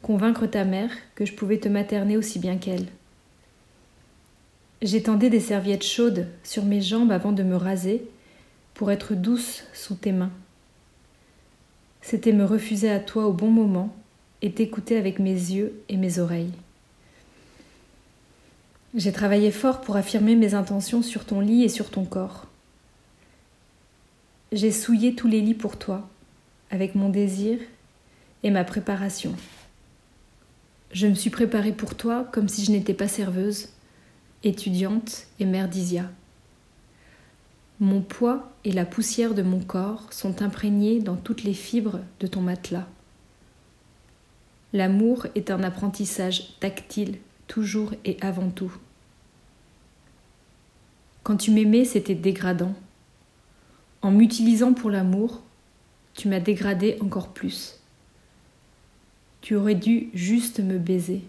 [0.02, 2.88] Convaincre ta mère que je pouvais te materner aussi bien qu'elle.
[4.82, 8.04] J'étendais des serviettes chaudes sur mes jambes avant de me raser
[8.74, 10.30] pour être douce sous tes mains
[12.02, 13.94] c'était me refuser à toi au bon moment
[14.42, 16.52] et t'écouter avec mes yeux et mes oreilles.
[18.94, 22.46] J'ai travaillé fort pour affirmer mes intentions sur ton lit et sur ton corps.
[24.50, 26.06] J'ai souillé tous les lits pour toi,
[26.70, 27.58] avec mon désir
[28.42, 29.34] et ma préparation.
[30.90, 33.70] Je me suis préparée pour toi comme si je n'étais pas serveuse,
[34.44, 36.10] étudiante et mère d'Isia.
[37.82, 42.28] Mon poids et la poussière de mon corps sont imprégnés dans toutes les fibres de
[42.28, 42.86] ton matelas.
[44.72, 47.18] L'amour est un apprentissage tactile,
[47.48, 48.72] toujours et avant tout.
[51.24, 52.72] Quand tu m'aimais, c'était dégradant.
[54.00, 55.42] En m'utilisant pour l'amour,
[56.14, 57.80] tu m'as dégradé encore plus.
[59.40, 61.24] Tu aurais dû juste me baiser.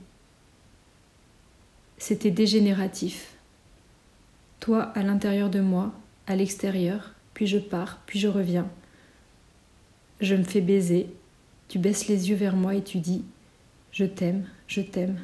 [1.97, 3.37] C'était dégénératif.
[4.59, 5.93] Toi à l'intérieur de moi,
[6.27, 8.69] à l'extérieur, puis je pars, puis je reviens.
[10.21, 11.07] Je me fais baiser,
[11.67, 13.23] tu baisses les yeux vers moi et tu dis
[13.91, 15.19] Je t'aime, je t'aime.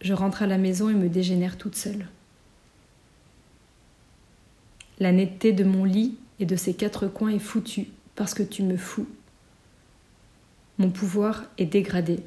[0.00, 2.06] Je rentre à la maison et me dégénère toute seule.
[4.98, 8.62] La netteté de mon lit et de ses quatre coins est foutue parce que tu
[8.62, 9.08] me fous.
[10.78, 12.20] Mon pouvoir est dégradé.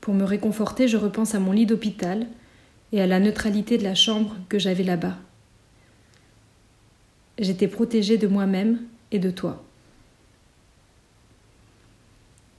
[0.00, 2.26] Pour me réconforter, je repense à mon lit d'hôpital
[2.92, 5.16] et à la neutralité de la chambre que j'avais là-bas.
[7.38, 8.80] J'étais protégée de moi-même
[9.10, 9.64] et de toi.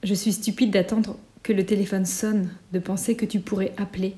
[0.02, 4.14] Je suis stupide d'attendre que le téléphone sonne, de penser que tu pourrais appeler.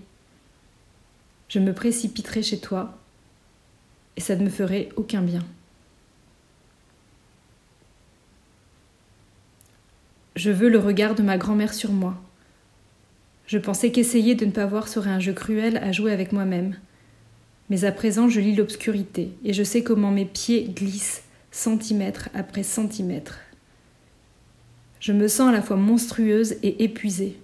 [1.48, 2.98] Je me précipiterai chez toi
[4.16, 5.44] et ça ne me ferait aucun bien.
[10.36, 12.20] Je veux le regard de ma grand-mère sur moi,
[13.50, 16.76] je pensais qu'essayer de ne pas voir serait un jeu cruel à jouer avec moi-même.
[17.68, 22.62] Mais à présent, je lis l'obscurité et je sais comment mes pieds glissent centimètre après
[22.62, 23.40] centimètre.
[25.00, 27.40] Je me sens à la fois monstrueuse et épuisée.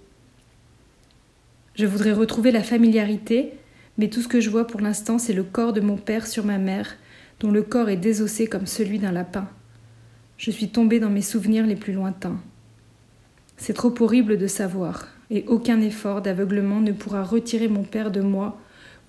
[1.75, 3.51] Je voudrais retrouver la familiarité,
[3.97, 6.45] mais tout ce que je vois pour l'instant, c'est le corps de mon père sur
[6.45, 6.95] ma mère,
[7.41, 9.49] dont le corps est désossé comme celui d'un lapin.
[10.37, 12.41] Je suis tombée dans mes souvenirs les plus lointains.
[13.57, 18.21] C'est trop horrible de savoir, et aucun effort d'aveuglement ne pourra retirer mon père de
[18.21, 18.57] moi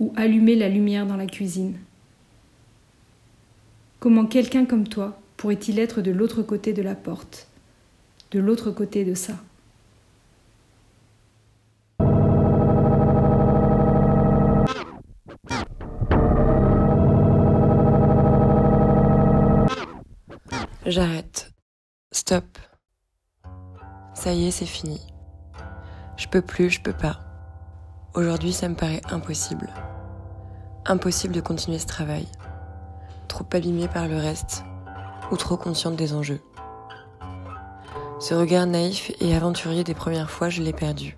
[0.00, 1.78] ou allumer la lumière dans la cuisine.
[4.00, 7.48] Comment quelqu'un comme toi pourrait-il être de l'autre côté de la porte,
[8.30, 9.34] de l'autre côté de ça?
[20.86, 21.50] J'arrête.
[22.12, 22.44] Stop.
[24.14, 24.98] Ça y est, c'est fini.
[26.18, 27.20] Je peux plus, je peux pas.
[28.12, 29.68] Aujourd'hui, ça me paraît impossible.
[30.84, 32.26] Impossible de continuer ce travail.
[33.28, 34.64] Trop abîmé par le reste,
[35.30, 36.40] ou trop consciente des enjeux.
[38.18, 41.16] Ce regard naïf et aventurier des premières fois, je l'ai perdu.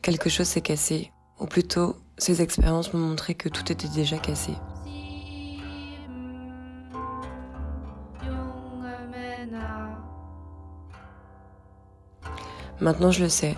[0.00, 4.52] Quelque chose s'est cassé, ou plutôt, ces expériences m'ont montré que tout était déjà cassé.
[12.80, 13.56] Maintenant, je le sais.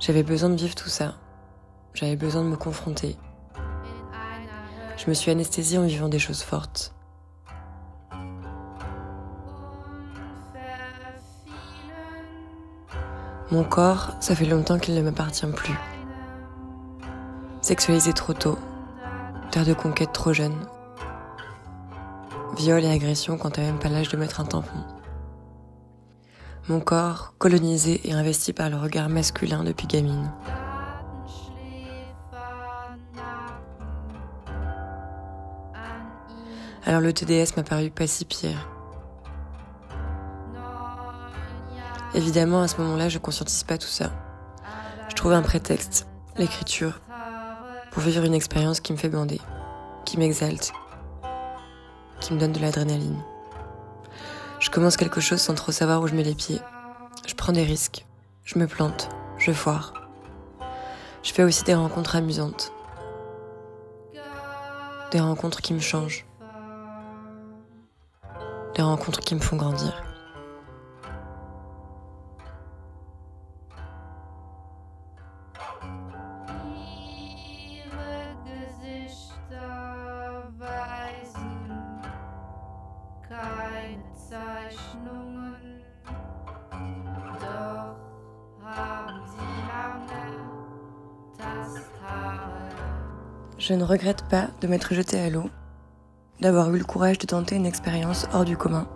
[0.00, 1.14] J'avais besoin de vivre tout ça.
[1.92, 3.18] J'avais besoin de me confronter.
[4.96, 6.94] Je me suis anesthésiée en vivant des choses fortes.
[13.50, 15.78] Mon corps, ça fait longtemps qu'il ne m'appartient plus.
[17.60, 18.58] Sexualisé trop tôt,
[19.50, 20.56] terre de conquête trop jeune.
[22.56, 24.78] Viol et agression quand t'as même pas l'âge de mettre un tampon.
[26.70, 30.30] Mon corps colonisé et investi par le regard masculin depuis gamine.
[36.86, 38.68] Alors le TDS m'a paru pas si pire.
[42.14, 44.12] Évidemment, à ce moment-là, je conscientise pas tout ça.
[45.08, 46.06] Je trouve un prétexte,
[46.36, 47.00] l'écriture,
[47.90, 49.40] pour vivre une expérience qui me fait bander,
[50.04, 50.72] qui m'exalte,
[52.20, 53.20] qui me donne de l'adrénaline.
[54.70, 56.60] Je commence quelque chose sans trop savoir où je mets les pieds.
[57.26, 58.06] Je prends des risques,
[58.44, 59.92] je me plante, je foire.
[61.24, 62.72] Je fais aussi des rencontres amusantes.
[65.10, 66.24] Des rencontres qui me changent.
[68.76, 70.04] Des rencontres qui me font grandir.
[93.90, 95.50] Regrette pas de m'être jetée à l'eau,
[96.40, 98.86] d'avoir eu le courage de tenter une expérience hors du commun.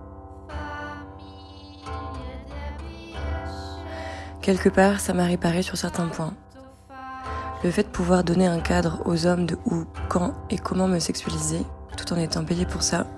[4.40, 6.34] Quelque part, ça m'a réparé sur certains points.
[7.64, 11.00] Le fait de pouvoir donner un cadre aux hommes de où, quand et comment me
[11.00, 11.66] sexualiser,
[11.96, 13.08] tout en étant payé pour ça,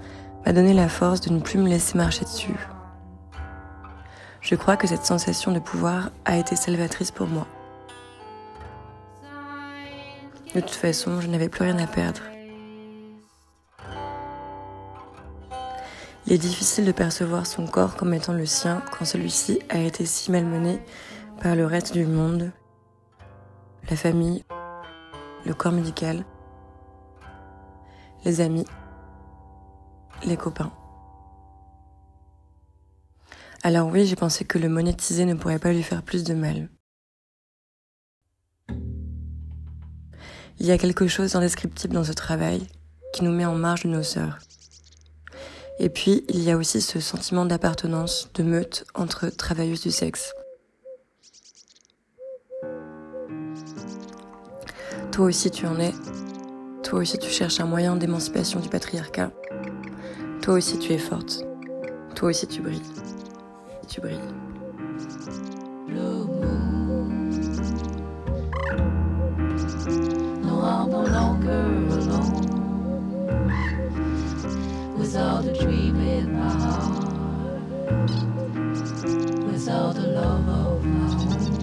[0.46, 2.56] m'a donné la force de ne plus me laisser marcher dessus.
[4.40, 7.46] Je crois que cette sensation de pouvoir a été salvatrice pour moi.
[10.56, 12.22] De toute façon, je n'avais plus rien à perdre.
[16.26, 20.06] Il est difficile de percevoir son corps comme étant le sien quand celui-ci a été
[20.06, 20.80] si malmené
[21.42, 22.52] par le reste du monde,
[23.90, 24.44] la famille,
[25.44, 26.24] le corps médical,
[28.24, 28.66] les amis,
[30.24, 30.72] les copains.
[33.62, 36.70] Alors oui, j'ai pensé que le monétiser ne pourrait pas lui faire plus de mal.
[40.58, 42.66] Il y a quelque chose d'indescriptible dans ce travail
[43.12, 44.38] qui nous met en marge de nos sœurs.
[45.78, 50.32] Et puis, il y a aussi ce sentiment d'appartenance, de meute entre travailleuses du sexe.
[55.12, 55.94] Toi aussi tu en es.
[56.82, 59.30] Toi aussi tu cherches un moyen d'émancipation du patriarcat.
[60.42, 61.42] Toi aussi tu es forte.
[62.14, 62.82] Toi aussi tu brilles.
[63.88, 64.45] Tu brilles.
[70.66, 72.66] I'm no longer alone.
[74.98, 77.14] Without a dream in my heart,
[79.46, 81.56] without the love of my own.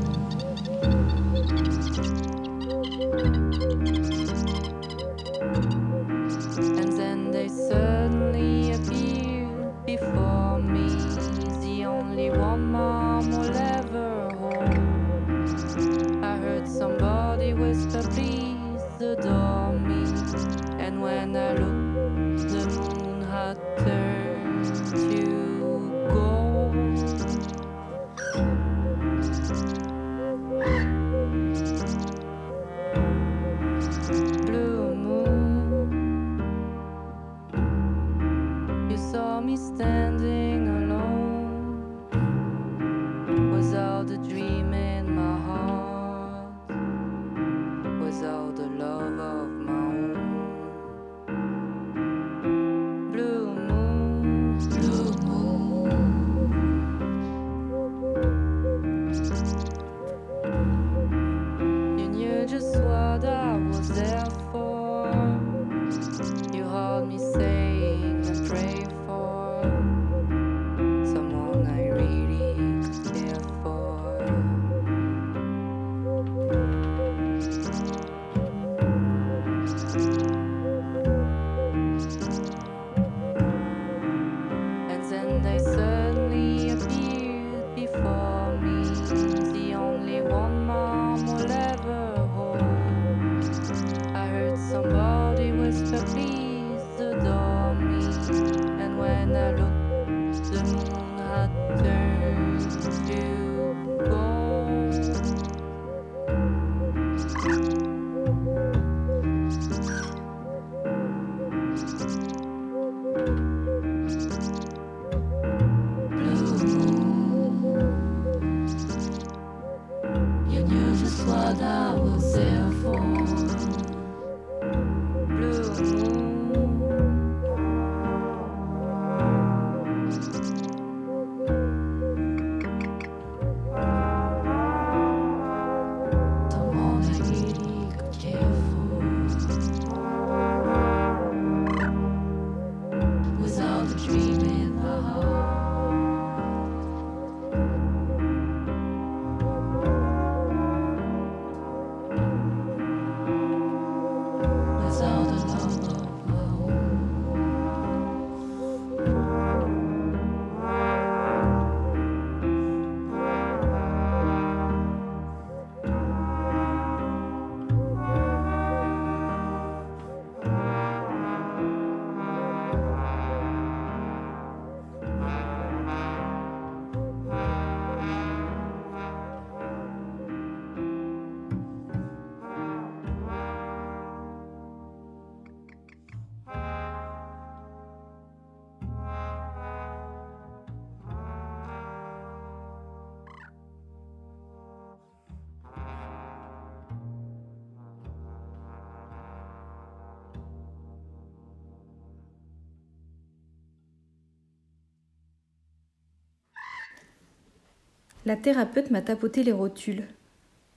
[208.26, 210.08] La thérapeute m'a tapoté les rotules,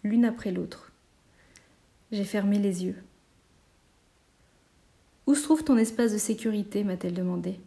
[0.03, 0.91] l'une après l'autre.
[2.11, 2.97] J'ai fermé les yeux.
[5.29, 7.61] Où se trouve ton espace de sécurité m'a-t-elle demandé.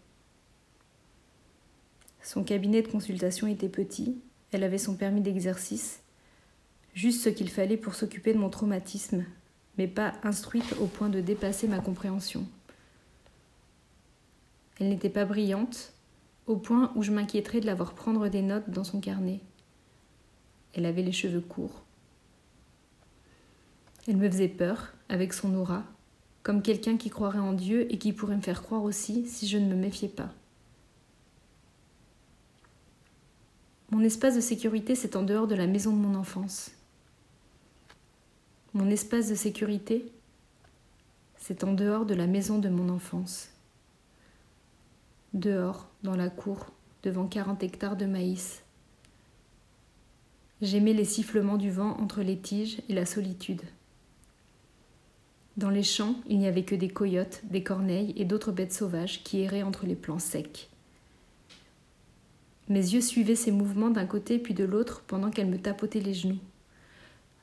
[2.22, 4.18] Son cabinet de consultation était petit,
[4.52, 6.02] elle avait son permis d'exercice,
[6.94, 9.24] juste ce qu'il fallait pour s'occuper de mon traumatisme,
[9.78, 12.46] mais pas instruite au point de dépasser ma compréhension.
[14.78, 15.94] Elle n'était pas brillante,
[16.48, 19.40] au point où je m'inquiéterais de la voir prendre des notes dans son carnet.
[20.74, 21.84] Elle avait les cheveux courts.
[24.08, 25.84] Elle me faisait peur, avec son aura,
[26.44, 29.58] comme quelqu'un qui croirait en Dieu et qui pourrait me faire croire aussi si je
[29.58, 30.34] ne me méfiais pas.
[33.92, 36.72] Mon espace de sécurité, c'est en dehors de la maison de mon enfance.
[38.74, 40.12] Mon espace de sécurité,
[41.38, 43.50] c'est en dehors de la maison de mon enfance.
[45.34, 46.68] Dehors, dans la cour,
[47.02, 48.62] devant 40 hectares de maïs.
[50.62, 53.62] J'aimais les sifflements du vent entre les tiges et la solitude.
[55.56, 59.24] Dans les champs, il n'y avait que des coyotes, des corneilles et d'autres bêtes sauvages
[59.24, 60.70] qui erraient entre les plants secs.
[62.68, 66.14] Mes yeux suivaient ses mouvements d'un côté puis de l'autre pendant qu'elle me tapotait les
[66.14, 66.40] genoux,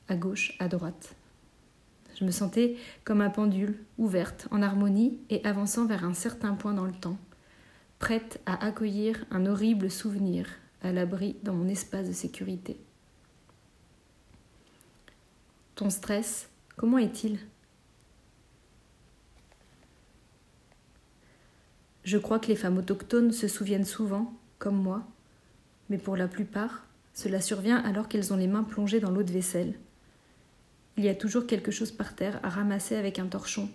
[0.07, 1.15] à gauche, à droite.
[2.19, 6.73] Je me sentais comme un pendule, ouverte, en harmonie et avançant vers un certain point
[6.73, 7.17] dans le temps,
[7.99, 10.47] prête à accueillir un horrible souvenir
[10.81, 12.77] à l'abri dans mon espace de sécurité.
[15.77, 17.37] Ton stress, comment est-il?
[22.03, 25.05] Je crois que les femmes autochtones se souviennent souvent, comme moi,
[25.91, 29.31] mais pour la plupart, cela survient alors qu'elles ont les mains plongées dans l'eau de
[29.31, 29.77] vaisselle.
[30.97, 33.69] Il y a toujours quelque chose par terre à ramasser avec un torchon,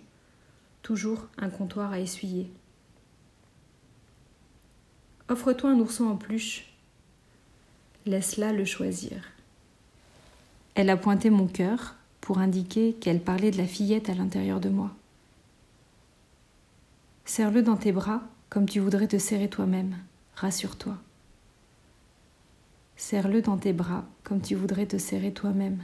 [0.81, 2.51] toujours un comptoir à essuyer.
[5.29, 6.65] Offre-toi un ourson en peluche.
[8.05, 9.32] Laisse-la le choisir.
[10.75, 14.69] Elle a pointé mon cœur pour indiquer qu'elle parlait de la fillette à l'intérieur de
[14.69, 14.91] moi.
[17.25, 19.97] Serre-le dans tes bras comme tu voudrais te serrer toi-même.
[20.35, 20.97] Rassure-toi.
[22.95, 25.83] Serre-le dans tes bras comme tu voudrais te serrer toi-même.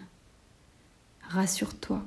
[1.29, 2.03] Rassure-toi.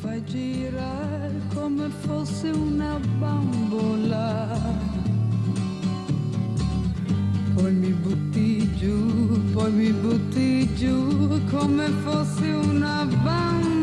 [0.00, 4.48] Fai girare, come fosse una bambola.
[7.54, 13.79] Poi mi butti giù, poi mi butti giù come fossi una bambola.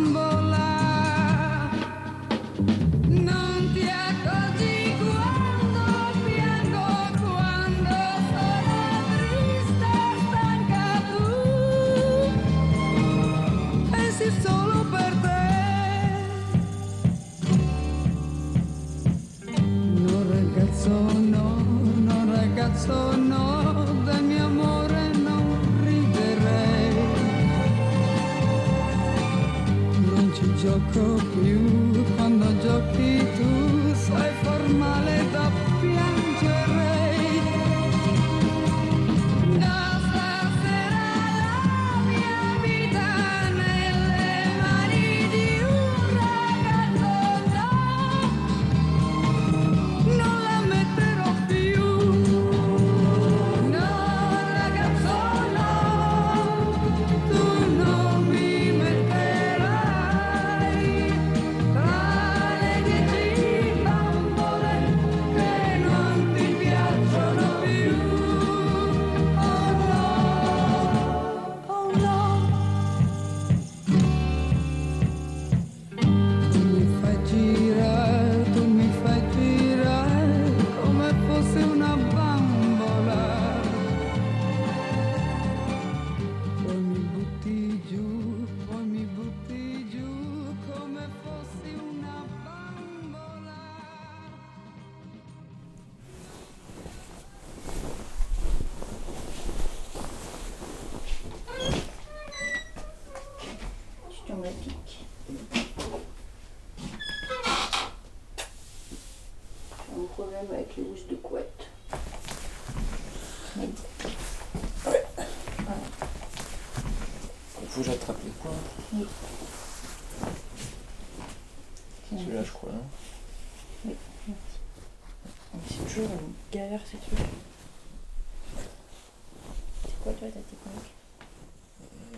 [130.17, 130.91] Toi ta technique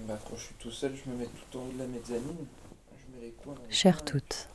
[0.07, 2.45] Bah, quand je suis tout seul, je me mets tout en haut de la mezzanine.
[2.97, 3.53] Je mets les coins.
[3.53, 4.47] dans les Chères toutes,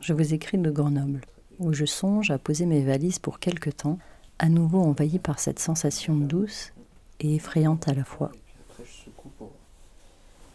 [0.00, 1.20] je je vous écris de Grenoble,
[1.58, 3.98] où je songe à poser mes valises pour quelque temps,
[4.38, 6.72] à nouveau envahi par cette sensation douce
[7.20, 8.30] et effrayante à la fois.
[8.34, 9.52] Et puis après, je secoue pour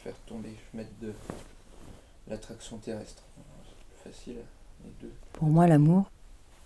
[0.04, 1.14] faire tomber, mettre de
[2.28, 3.24] l'attraction terrestre.
[3.66, 4.38] C'est plus facile,
[4.84, 5.14] les deux.
[5.34, 6.12] Pour moi, l'amour,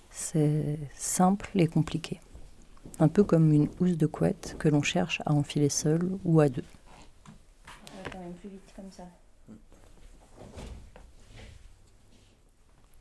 [0.10, 2.20] c'est simple et compliqué.
[3.00, 6.50] Un peu comme une housse de couette que l'on cherche à enfiler seul ou à
[6.50, 6.64] deux.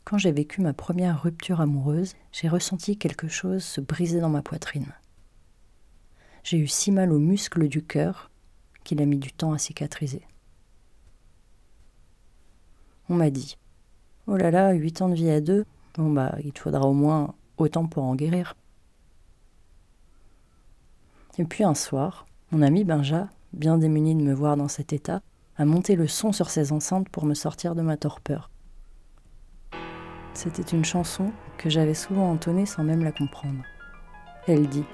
[0.04, 4.42] Quand j'ai vécu ma première rupture amoureuse, j'ai ressenti quelque chose se briser dans ma
[4.42, 4.92] poitrine.
[6.42, 8.30] J'ai eu si mal aux muscles du cœur
[8.84, 10.26] qu'il a mis du temps à cicatriser.
[13.08, 13.56] On m'a dit
[14.26, 15.64] Oh là là, huit ans de vie à deux,
[15.94, 18.54] bon bah il te faudra au moins autant pour en guérir.
[21.38, 25.22] Et puis un soir, mon ami Benja, bien démuni de me voir dans cet état,
[25.56, 28.50] a monté le son sur ses enceintes pour me sortir de ma torpeur.
[30.34, 33.62] C'était une chanson que j'avais souvent entonnée sans même la comprendre.
[34.46, 34.84] Elle dit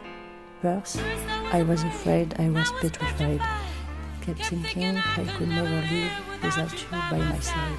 [0.63, 1.01] First,
[1.53, 3.41] I was afraid I was petrified.
[4.25, 6.11] Kept thinking I could never live
[6.43, 7.79] without you by my side.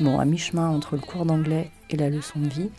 [0.00, 2.70] Bon, à mi-chemin entre le cours d'anglais et la leçon de vie,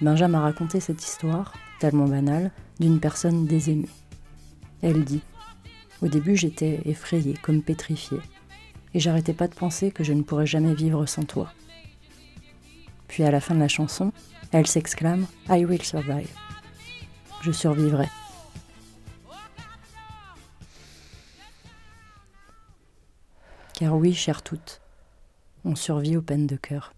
[0.00, 2.50] Benja m'a raconté cette histoire, tellement banale,
[2.80, 3.88] d'une personne désaimée.
[4.82, 5.22] Elle dit
[6.02, 8.20] Au début, j'étais effrayée, comme pétrifiée,
[8.94, 11.52] et j'arrêtais pas de penser que je ne pourrais jamais vivre sans toi.
[13.08, 14.12] Puis à la fin de la chanson,
[14.52, 16.30] elle s'exclame I will survive.
[17.42, 18.08] Je survivrai.
[23.74, 24.80] Car oui, chères toutes,
[25.64, 26.92] on survit aux peines de cœur.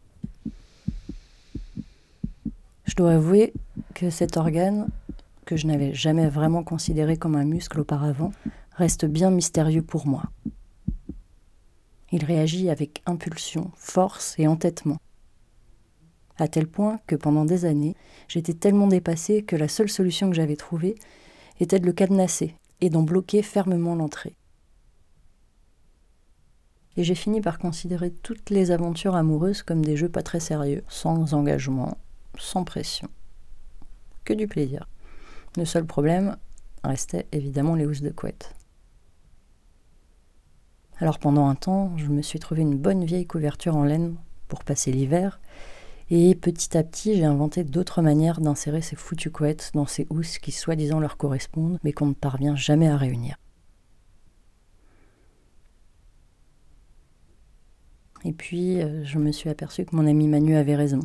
[2.87, 3.53] Je dois avouer
[3.95, 4.89] que cet organe,
[5.51, 8.31] que je n'avais jamais vraiment considéré comme un muscle auparavant,
[8.77, 10.23] reste bien mystérieux pour moi.
[12.13, 14.99] Il réagit avec impulsion, force et entêtement.
[16.39, 17.97] À tel point que pendant des années,
[18.29, 20.95] j'étais tellement dépassée que la seule solution que j'avais trouvée
[21.59, 24.37] était de le cadenasser et d'en bloquer fermement l'entrée.
[26.97, 30.85] Et j'ai fini par considérer toutes les aventures amoureuses comme des jeux pas très sérieux,
[30.87, 31.99] sans engagement,
[32.39, 33.09] sans pression.
[34.23, 34.87] Que du plaisir.
[35.57, 36.37] Le seul problème
[36.85, 38.55] restait évidemment les housses de couette.
[40.99, 44.17] Alors pendant un temps, je me suis trouvé une bonne vieille couverture en laine
[44.49, 45.41] pour passer l'hiver,
[46.13, 50.39] Et petit à petit, j'ai inventé d'autres manières d'insérer ces foutues couettes dans ces housses
[50.39, 53.37] qui soi-disant leur correspondent, mais qu'on ne parvient jamais à réunir.
[58.25, 61.01] Et puis, euh, je me suis aperçue que mon ami Manu avait raison.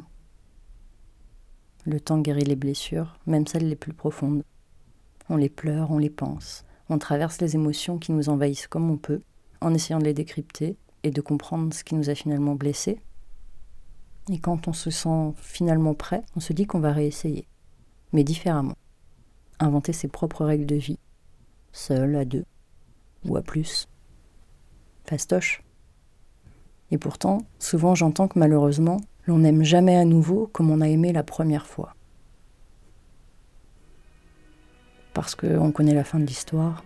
[1.86, 4.43] Le temps guérit les blessures, même celles les plus profondes.
[5.29, 8.97] On les pleure, on les pense, on traverse les émotions qui nous envahissent comme on
[8.97, 9.21] peut,
[9.61, 12.99] en essayant de les décrypter et de comprendre ce qui nous a finalement blessés.
[14.31, 17.47] Et quand on se sent finalement prêt, on se dit qu'on va réessayer,
[18.13, 18.77] mais différemment.
[19.59, 20.99] Inventer ses propres règles de vie,
[21.71, 22.45] seul, à deux,
[23.25, 23.88] ou à plus.
[25.05, 25.63] Fastoche.
[26.89, 28.97] Et pourtant, souvent j'entends que malheureusement,
[29.28, 31.95] l'on n'aime jamais à nouveau comme on a aimé la première fois.
[35.13, 36.84] Parce qu'on connaît la fin de l'histoire,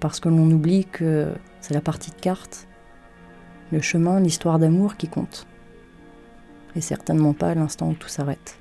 [0.00, 2.68] parce que l'on oublie que c'est la partie de cartes,
[3.72, 5.46] le chemin, l'histoire d'amour qui compte.
[6.76, 8.58] Et certainement pas l'instant où tout s'arrête.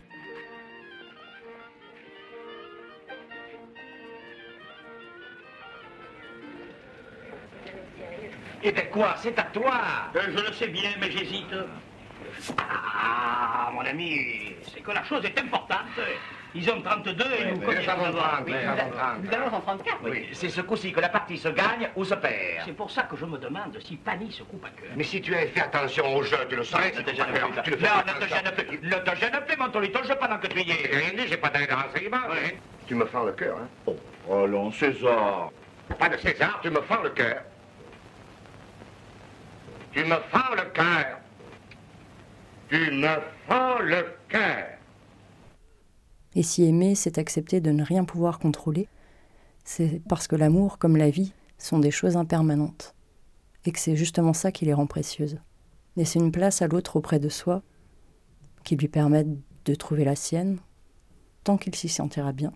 [8.63, 9.81] Eh ben quoi, c'est à toi
[10.15, 11.53] Euh, Je le sais bien, mais j'hésite.
[12.57, 15.79] Ah, mon ami, c'est que la chose est importante.
[16.55, 17.67] Ils ont 32 et nous nous 30,
[18.45, 19.23] Oui, nous avons 30.
[19.23, 19.97] Nous avons 34.
[20.03, 22.63] Oui, c'est ce coup-ci que la partie se gagne ou se perd.
[22.65, 24.91] C'est pour ça que je me demande si Fanny se coupe à cœur.
[24.95, 26.91] Mais si tu avais fait attention au jeu, tu le saurais.
[26.91, 27.61] Ne si te tu gêne plus.
[27.63, 28.79] Tu le fais Non, ne te gêne plus.
[28.87, 30.97] Ne te gêne plus, mon tolito, je pendant que tu y J'ai es.
[30.97, 32.17] rien dit, j'ai pas donné de renseignements.
[32.87, 33.93] Tu me fends le cœur, hein
[34.27, 35.49] Oh, allons, César.
[35.97, 37.41] Pas de César, tu me fends le cœur.
[39.91, 41.17] Tu me fends le cœur.
[42.73, 44.65] Tu le cœur.
[46.33, 48.87] Et si aimer, c'est accepter de ne rien pouvoir contrôler,
[49.63, 52.95] c'est parce que l'amour, comme la vie, sont des choses impermanentes.
[53.65, 55.37] Et que c'est justement ça qui les rend précieuses.
[55.97, 57.61] Laisser une place à l'autre auprès de soi,
[58.63, 59.27] qui lui permette
[59.65, 60.57] de trouver la sienne,
[61.43, 62.53] tant qu'il s'y sentira bien,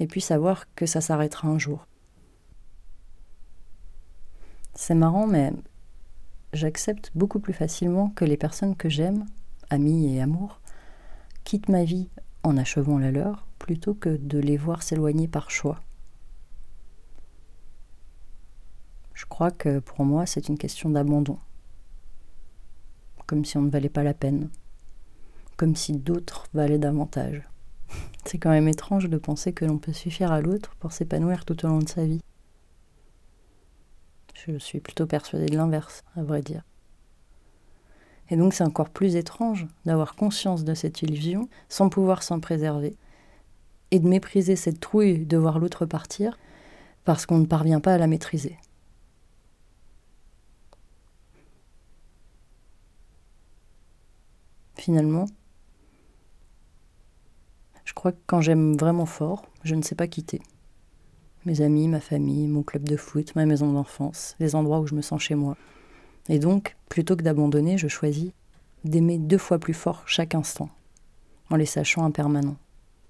[0.00, 1.86] et puis savoir que ça s'arrêtera un jour.
[4.72, 5.52] C'est marrant, mais
[6.54, 9.26] j'accepte beaucoup plus facilement que les personnes que j'aime,
[9.72, 10.60] amis et amour,
[11.44, 12.08] quittent ma vie
[12.42, 15.80] en achevant la leur, plutôt que de les voir s'éloigner par choix.
[19.14, 21.38] Je crois que pour moi, c'est une question d'abandon.
[23.26, 24.50] Comme si on ne valait pas la peine.
[25.56, 27.48] Comme si d'autres valaient davantage.
[28.26, 31.64] C'est quand même étrange de penser que l'on peut suffire à l'autre pour s'épanouir tout
[31.64, 32.20] au long de sa vie.
[34.34, 36.62] Je suis plutôt persuadée de l'inverse, à vrai dire.
[38.30, 42.96] Et donc c'est encore plus étrange d'avoir conscience de cette illusion sans pouvoir s'en préserver
[43.90, 46.38] et de mépriser cette trouille de voir l'autre partir
[47.04, 48.56] parce qu'on ne parvient pas à la maîtriser.
[54.76, 55.26] Finalement,
[57.84, 60.40] je crois que quand j'aime vraiment fort, je ne sais pas quitter.
[61.44, 64.94] Mes amis, ma famille, mon club de foot, ma maison d'enfance, les endroits où je
[64.94, 65.56] me sens chez moi.
[66.28, 68.32] Et donc, plutôt que d'abandonner, je choisis
[68.84, 70.70] d'aimer deux fois plus fort chaque instant,
[71.50, 72.56] en les sachant impermanents,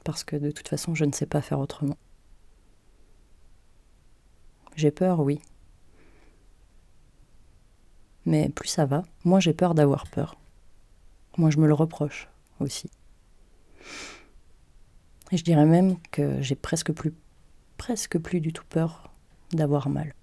[0.05, 1.97] parce que de toute façon, je ne sais pas faire autrement.
[4.77, 5.41] J'ai peur, oui.
[8.25, 10.37] Mais plus ça va, moins j'ai peur d'avoir peur.
[11.37, 12.29] Moi, je me le reproche
[12.61, 12.91] aussi.
[15.31, 17.13] Et je dirais même que j'ai presque plus,
[17.79, 19.11] presque plus du tout peur
[19.53, 20.15] d'avoir mal.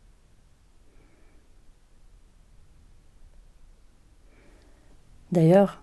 [5.32, 5.82] D'ailleurs,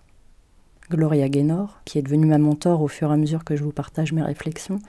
[0.89, 3.71] Gloria Gaynor, qui est devenue ma mentor au fur et à mesure que je vous
[3.71, 4.79] partage mes réflexions,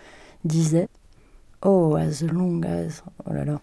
[0.45, 0.89] disait
[1.63, 3.03] Oh, as long as.
[3.27, 3.61] Oh là là.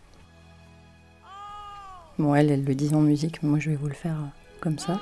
[2.17, 4.17] Bon, elle, elle le dit en musique, mais moi je vais vous le faire
[4.61, 4.99] comme ça.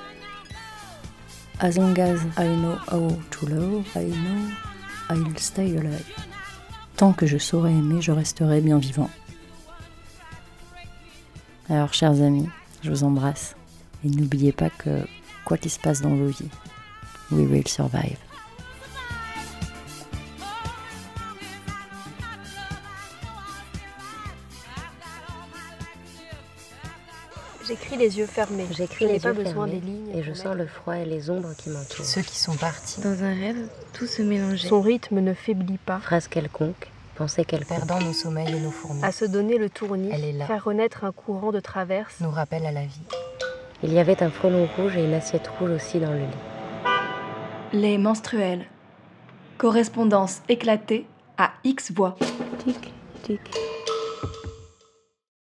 [1.60, 4.50] As long as I know how to love, I know
[5.10, 6.04] I'll stay alive.
[6.98, 9.10] Tant que je saurai aimer, je resterai bien vivant.
[11.70, 12.50] Alors, chers amis,
[12.82, 13.56] je vous embrasse.
[14.04, 15.06] Et n'oubliez pas que,
[15.46, 16.50] quoi qu'il se passe dans vos vies,
[17.32, 18.18] we will survive.
[27.66, 28.66] J'écris les yeux fermés.
[28.72, 31.30] J'écris les pas yeux besoin fermés des lignes et je sens le froid et les
[31.30, 32.06] ombres qui m'entourent.
[32.06, 33.00] Ceux qui sont partis.
[33.02, 34.68] Dans un rêve, tout se mélangeait.
[34.68, 36.00] Son rythme ne faiblit pas.
[36.00, 37.78] Phrase quelconque, pensée quelconque.
[37.78, 39.02] Perdant nos sommeils et nos fourmis.
[39.04, 40.46] À se donner le tournis, Elle est là.
[40.46, 42.16] faire renaître un courant de traverse.
[42.20, 43.00] Nous rappelle à la vie.
[43.84, 46.26] Il y avait un frelon rouge et une assiette rouge aussi dans le lit.
[47.74, 48.66] Les menstruels.
[49.58, 51.06] Correspondance éclatée
[51.38, 52.16] à X voix.
[52.60, 53.42] Tic, tic,